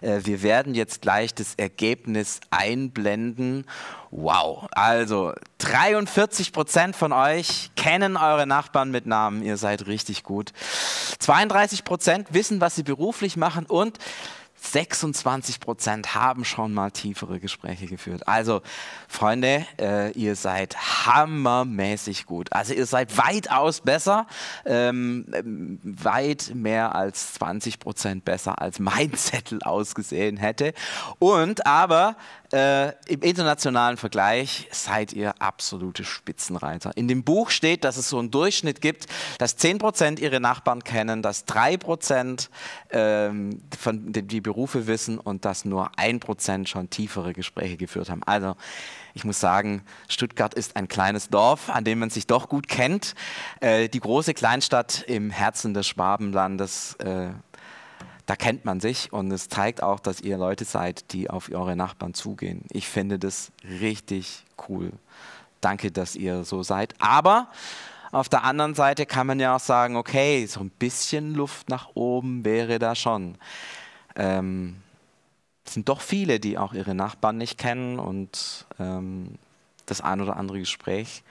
Äh, 0.00 0.20
wir 0.22 0.42
werden 0.42 0.76
jetzt 0.76 1.02
gleich 1.02 1.34
das 1.34 1.56
Ergebnis 1.56 2.38
einblenden 2.50 3.66
Wow, 4.14 4.68
also 4.72 5.32
43 5.58 6.52
Prozent 6.52 6.94
von 6.94 7.12
euch 7.12 7.70
kennen 7.76 8.16
eure 8.16 8.46
Nachbarn 8.46 8.92
mit 8.92 9.06
Namen. 9.06 9.42
Ihr 9.42 9.56
seid 9.56 9.86
richtig 9.86 10.22
gut. 10.22 10.52
32 11.18 11.82
Prozent 11.82 12.28
wissen, 12.32 12.60
was 12.60 12.76
sie 12.76 12.82
beruflich 12.84 13.36
machen 13.36 13.66
und 13.66 13.98
26 14.62 15.58
Prozent 15.60 16.14
haben 16.14 16.44
schon 16.44 16.72
mal 16.72 16.90
tiefere 16.90 17.40
Gespräche 17.40 17.86
geführt. 17.86 18.28
Also, 18.28 18.62
Freunde, 19.08 19.66
äh, 19.80 20.12
ihr 20.12 20.36
seid 20.36 20.76
hammermäßig 20.76 22.26
gut. 22.26 22.52
Also, 22.52 22.72
ihr 22.72 22.86
seid 22.86 23.18
weitaus 23.18 23.80
besser, 23.80 24.26
ähm, 24.64 25.26
weit 25.82 26.52
mehr 26.54 26.94
als 26.94 27.34
20 27.34 27.80
Prozent 27.80 28.24
besser, 28.24 28.62
als 28.62 28.78
mein 28.78 29.12
Zettel 29.14 29.62
ausgesehen 29.62 30.36
hätte. 30.36 30.74
Und 31.18 31.66
aber 31.66 32.16
äh, 32.52 32.92
im 33.06 33.22
internationalen 33.22 33.96
Vergleich 33.96 34.68
seid 34.70 35.12
ihr 35.14 35.40
absolute 35.40 36.04
Spitzenreiter. 36.04 36.92
In 36.96 37.08
dem 37.08 37.24
Buch 37.24 37.50
steht, 37.50 37.82
dass 37.84 37.96
es 37.96 38.10
so 38.10 38.18
einen 38.18 38.30
Durchschnitt 38.30 38.80
gibt, 38.82 39.06
dass 39.38 39.58
10% 39.58 40.20
ihre 40.20 40.38
Nachbarn 40.38 40.84
kennen, 40.84 41.22
dass 41.22 41.46
3% 41.48 42.48
ähm, 42.90 43.62
von 43.78 44.12
den, 44.12 44.28
die 44.28 44.42
Berufe 44.52 44.86
wissen 44.86 45.18
und 45.18 45.46
dass 45.46 45.64
nur 45.64 45.92
1% 45.92 46.66
schon 46.66 46.90
tiefere 46.90 47.32
Gespräche 47.32 47.78
geführt 47.78 48.10
haben. 48.10 48.22
Also 48.24 48.54
ich 49.14 49.24
muss 49.24 49.40
sagen, 49.40 49.82
Stuttgart 50.08 50.52
ist 50.52 50.76
ein 50.76 50.88
kleines 50.88 51.30
Dorf, 51.30 51.70
an 51.70 51.84
dem 51.84 52.00
man 52.00 52.10
sich 52.10 52.26
doch 52.26 52.50
gut 52.50 52.68
kennt. 52.68 53.14
Äh, 53.60 53.88
die 53.88 54.00
große 54.00 54.34
Kleinstadt 54.34 55.04
im 55.06 55.30
Herzen 55.30 55.72
des 55.72 55.86
Schwabenlandes. 55.88 56.96
Äh, 56.96 57.30
da 58.26 58.36
kennt 58.36 58.66
man 58.66 58.78
sich 58.78 59.10
und 59.10 59.30
es 59.32 59.48
zeigt 59.48 59.82
auch, 59.82 60.00
dass 60.00 60.20
ihr 60.20 60.36
Leute 60.36 60.66
seid, 60.66 61.14
die 61.14 61.30
auf 61.30 61.50
eure 61.50 61.74
Nachbarn 61.74 62.12
zugehen. 62.12 62.66
Ich 62.70 62.86
finde 62.86 63.18
das 63.18 63.52
richtig 63.64 64.44
cool. 64.68 64.92
Danke, 65.62 65.90
dass 65.90 66.14
ihr 66.14 66.44
so 66.44 66.62
seid. 66.62 66.94
Aber 67.00 67.48
auf 68.10 68.28
der 68.28 68.44
anderen 68.44 68.74
Seite 68.74 69.06
kann 69.06 69.26
man 69.26 69.40
ja 69.40 69.56
auch 69.56 69.60
sagen, 69.60 69.96
okay, 69.96 70.44
so 70.44 70.60
ein 70.60 70.68
bisschen 70.68 71.34
Luft 71.34 71.70
nach 71.70 71.88
oben 71.94 72.44
wäre 72.44 72.78
da 72.78 72.94
schon. 72.94 73.38
Ähm, 74.16 74.76
es 75.64 75.74
sind 75.74 75.88
doch 75.88 76.00
viele, 76.00 76.40
die 76.40 76.58
auch 76.58 76.72
ihre 76.72 76.94
Nachbarn 76.94 77.38
nicht 77.38 77.58
kennen 77.58 77.98
und 77.98 78.66
ähm, 78.78 79.38
das 79.86 80.00
ein 80.00 80.20
oder 80.20 80.36
andere 80.36 80.58
Gespräch 80.58 81.22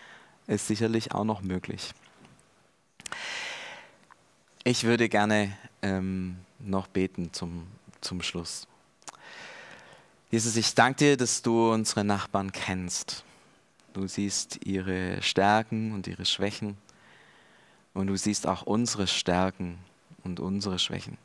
ist 0.47 0.67
sicherlich 0.67 1.13
auch 1.13 1.23
noch 1.23 1.41
möglich. 1.41 1.93
Ich 4.63 4.83
würde 4.83 5.09
gerne 5.09 5.57
ähm, 5.81 6.37
noch 6.59 6.87
beten 6.87 7.33
zum, 7.33 7.67
zum 8.01 8.21
Schluss. 8.21 8.67
Jesus, 10.29 10.55
ich 10.55 10.73
danke 10.75 10.97
dir, 10.97 11.17
dass 11.17 11.41
du 11.41 11.71
unsere 11.71 12.03
Nachbarn 12.03 12.51
kennst. 12.51 13.23
Du 13.93 14.07
siehst 14.07 14.65
ihre 14.65 15.21
Stärken 15.21 15.91
und 15.91 16.07
ihre 16.07 16.25
Schwächen. 16.25 16.77
Und 17.93 18.07
du 18.07 18.15
siehst 18.15 18.47
auch 18.47 18.61
unsere 18.61 19.07
Stärken 19.07 19.77
und 20.23 20.39
unsere 20.39 20.79
Schwächen. 20.79 21.17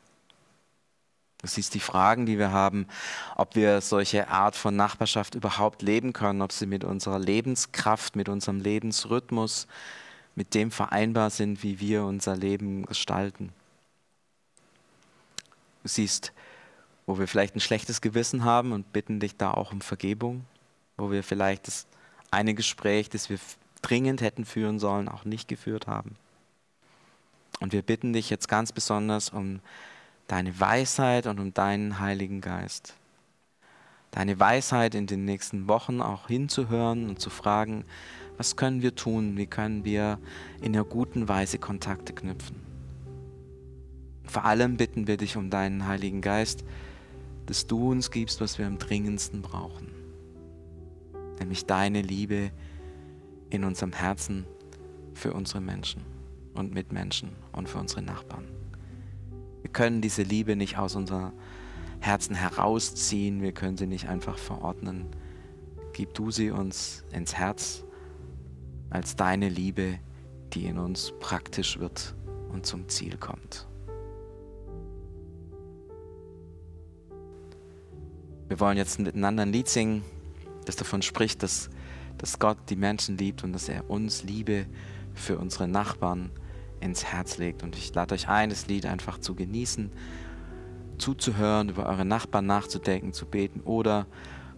Du 1.39 1.47
siehst 1.47 1.75
die 1.75 1.79
Fragen, 1.79 2.25
die 2.25 2.39
wir 2.39 2.51
haben, 2.51 2.87
ob 3.35 3.55
wir 3.55 3.81
solche 3.81 4.27
Art 4.27 4.55
von 4.55 4.75
Nachbarschaft 4.75 5.35
überhaupt 5.35 5.83
leben 5.83 6.11
können, 6.11 6.41
ob 6.41 6.51
sie 6.51 6.65
mit 6.65 6.83
unserer 6.83 7.19
Lebenskraft, 7.19 8.15
mit 8.15 8.27
unserem 8.27 8.59
Lebensrhythmus, 8.59 9.67
mit 10.35 10.55
dem 10.55 10.71
vereinbar 10.71 11.29
sind, 11.29 11.61
wie 11.61 11.79
wir 11.79 12.05
unser 12.05 12.35
Leben 12.35 12.85
gestalten. 12.85 13.53
Du 15.83 15.89
siehst, 15.89 16.33
wo 17.05 17.19
wir 17.19 17.27
vielleicht 17.27 17.55
ein 17.55 17.61
schlechtes 17.61 18.01
Gewissen 18.01 18.43
haben 18.43 18.71
und 18.71 18.91
bitten 18.91 19.19
dich 19.19 19.37
da 19.37 19.51
auch 19.51 19.71
um 19.71 19.81
Vergebung, 19.81 20.43
wo 20.97 21.11
wir 21.11 21.23
vielleicht 21.23 21.67
das 21.67 21.85
eine 22.31 22.55
Gespräch, 22.55 23.09
das 23.09 23.29
wir 23.29 23.39
dringend 23.81 24.21
hätten 24.21 24.43
führen 24.43 24.79
sollen, 24.79 25.07
auch 25.07 25.23
nicht 25.23 25.47
geführt 25.47 25.87
haben. 25.87 26.17
Und 27.59 27.73
wir 27.73 27.83
bitten 27.83 28.11
dich 28.13 28.29
jetzt 28.29 28.47
ganz 28.47 28.71
besonders 28.71 29.29
um 29.29 29.61
deine 30.27 30.59
Weisheit 30.59 31.25
und 31.25 31.39
um 31.39 31.53
deinen 31.53 31.99
Heiligen 31.99 32.41
Geist. 32.41 32.93
Deine 34.11 34.39
Weisheit 34.39 34.95
in 34.95 35.07
den 35.07 35.25
nächsten 35.25 35.67
Wochen 35.67 36.01
auch 36.01 36.27
hinzuhören 36.27 37.09
und 37.09 37.19
zu 37.19 37.29
fragen, 37.29 37.85
was 38.37 38.55
können 38.55 38.81
wir 38.81 38.95
tun, 38.95 39.37
wie 39.37 39.47
können 39.47 39.83
wir 39.83 40.19
in 40.61 40.75
einer 40.75 40.83
guten 40.83 41.27
Weise 41.27 41.57
Kontakte 41.57 42.13
knüpfen. 42.13 42.55
Vor 44.23 44.45
allem 44.45 44.77
bitten 44.77 45.07
wir 45.07 45.17
dich 45.17 45.37
um 45.37 45.49
deinen 45.49 45.87
Heiligen 45.87 46.21
Geist, 46.21 46.63
dass 47.45 47.65
du 47.65 47.91
uns 47.91 48.11
gibst, 48.11 48.41
was 48.41 48.57
wir 48.57 48.67
am 48.67 48.77
dringendsten 48.77 49.41
brauchen, 49.41 49.89
nämlich 51.39 51.65
deine 51.65 52.01
Liebe 52.01 52.51
in 53.49 53.63
unserem 53.63 53.93
Herzen 53.93 54.45
für 55.13 55.33
unsere 55.33 55.61
Menschen 55.61 56.03
und 56.53 56.73
Mitmenschen 56.73 57.29
und 57.53 57.69
für 57.69 57.77
unsere 57.77 58.01
Nachbarn. 58.01 58.45
Wir 59.77 59.83
können 59.83 60.01
diese 60.01 60.23
Liebe 60.23 60.55
nicht 60.55 60.79
aus 60.79 60.95
unserem 60.95 61.33
Herzen 61.99 62.33
herausziehen, 62.33 63.43
wir 63.43 63.51
können 63.51 63.77
sie 63.77 63.85
nicht 63.85 64.09
einfach 64.09 64.39
verordnen. 64.39 65.05
Gib 65.93 66.15
du 66.15 66.31
sie 66.31 66.49
uns 66.49 67.03
ins 67.11 67.35
Herz 67.35 67.85
als 68.89 69.15
deine 69.15 69.49
Liebe, 69.49 69.99
die 70.53 70.65
in 70.65 70.79
uns 70.79 71.13
praktisch 71.19 71.77
wird 71.77 72.15
und 72.51 72.65
zum 72.65 72.89
Ziel 72.89 73.17
kommt. 73.17 73.67
Wir 78.47 78.59
wollen 78.59 78.77
jetzt 78.77 78.97
miteinander 78.97 79.43
ein 79.43 79.53
Lied 79.53 79.67
singen, 79.67 80.01
das 80.65 80.75
davon 80.75 81.03
spricht, 81.03 81.43
dass, 81.43 81.69
dass 82.17 82.39
Gott 82.39 82.57
die 82.69 82.77
Menschen 82.77 83.15
liebt 83.15 83.43
und 83.43 83.53
dass 83.53 83.69
er 83.69 83.87
uns 83.91 84.23
Liebe 84.23 84.65
für 85.13 85.37
unsere 85.37 85.67
Nachbarn 85.67 86.31
ins 86.79 87.05
Herz 87.05 87.37
legt. 87.37 87.63
Und 87.63 87.75
ich 87.75 87.93
lade 87.93 88.15
euch 88.15 88.27
ein, 88.27 88.49
das 88.49 88.67
Lied 88.67 88.85
einfach 88.85 89.17
zu 89.19 89.35
genießen, 89.35 89.91
zuzuhören, 90.97 91.69
über 91.69 91.85
eure 91.87 92.05
Nachbarn 92.05 92.45
nachzudenken, 92.45 93.13
zu 93.13 93.25
beten 93.25 93.61
oder 93.61 94.07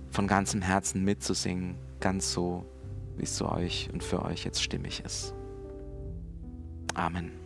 von 0.10 0.28
ganzem 0.28 0.62
Herzen 0.62 1.04
mitzusingen, 1.04 1.76
ganz 2.00 2.34
so, 2.34 2.66
wie 3.18 3.24
es 3.24 3.36
zu 3.36 3.50
euch 3.50 3.90
und 3.92 4.04
für 4.04 4.24
euch 4.24 4.46
jetzt 4.46 4.64
stimmig 4.64 5.04
ist. 5.06 5.34
Amen. 6.94 7.39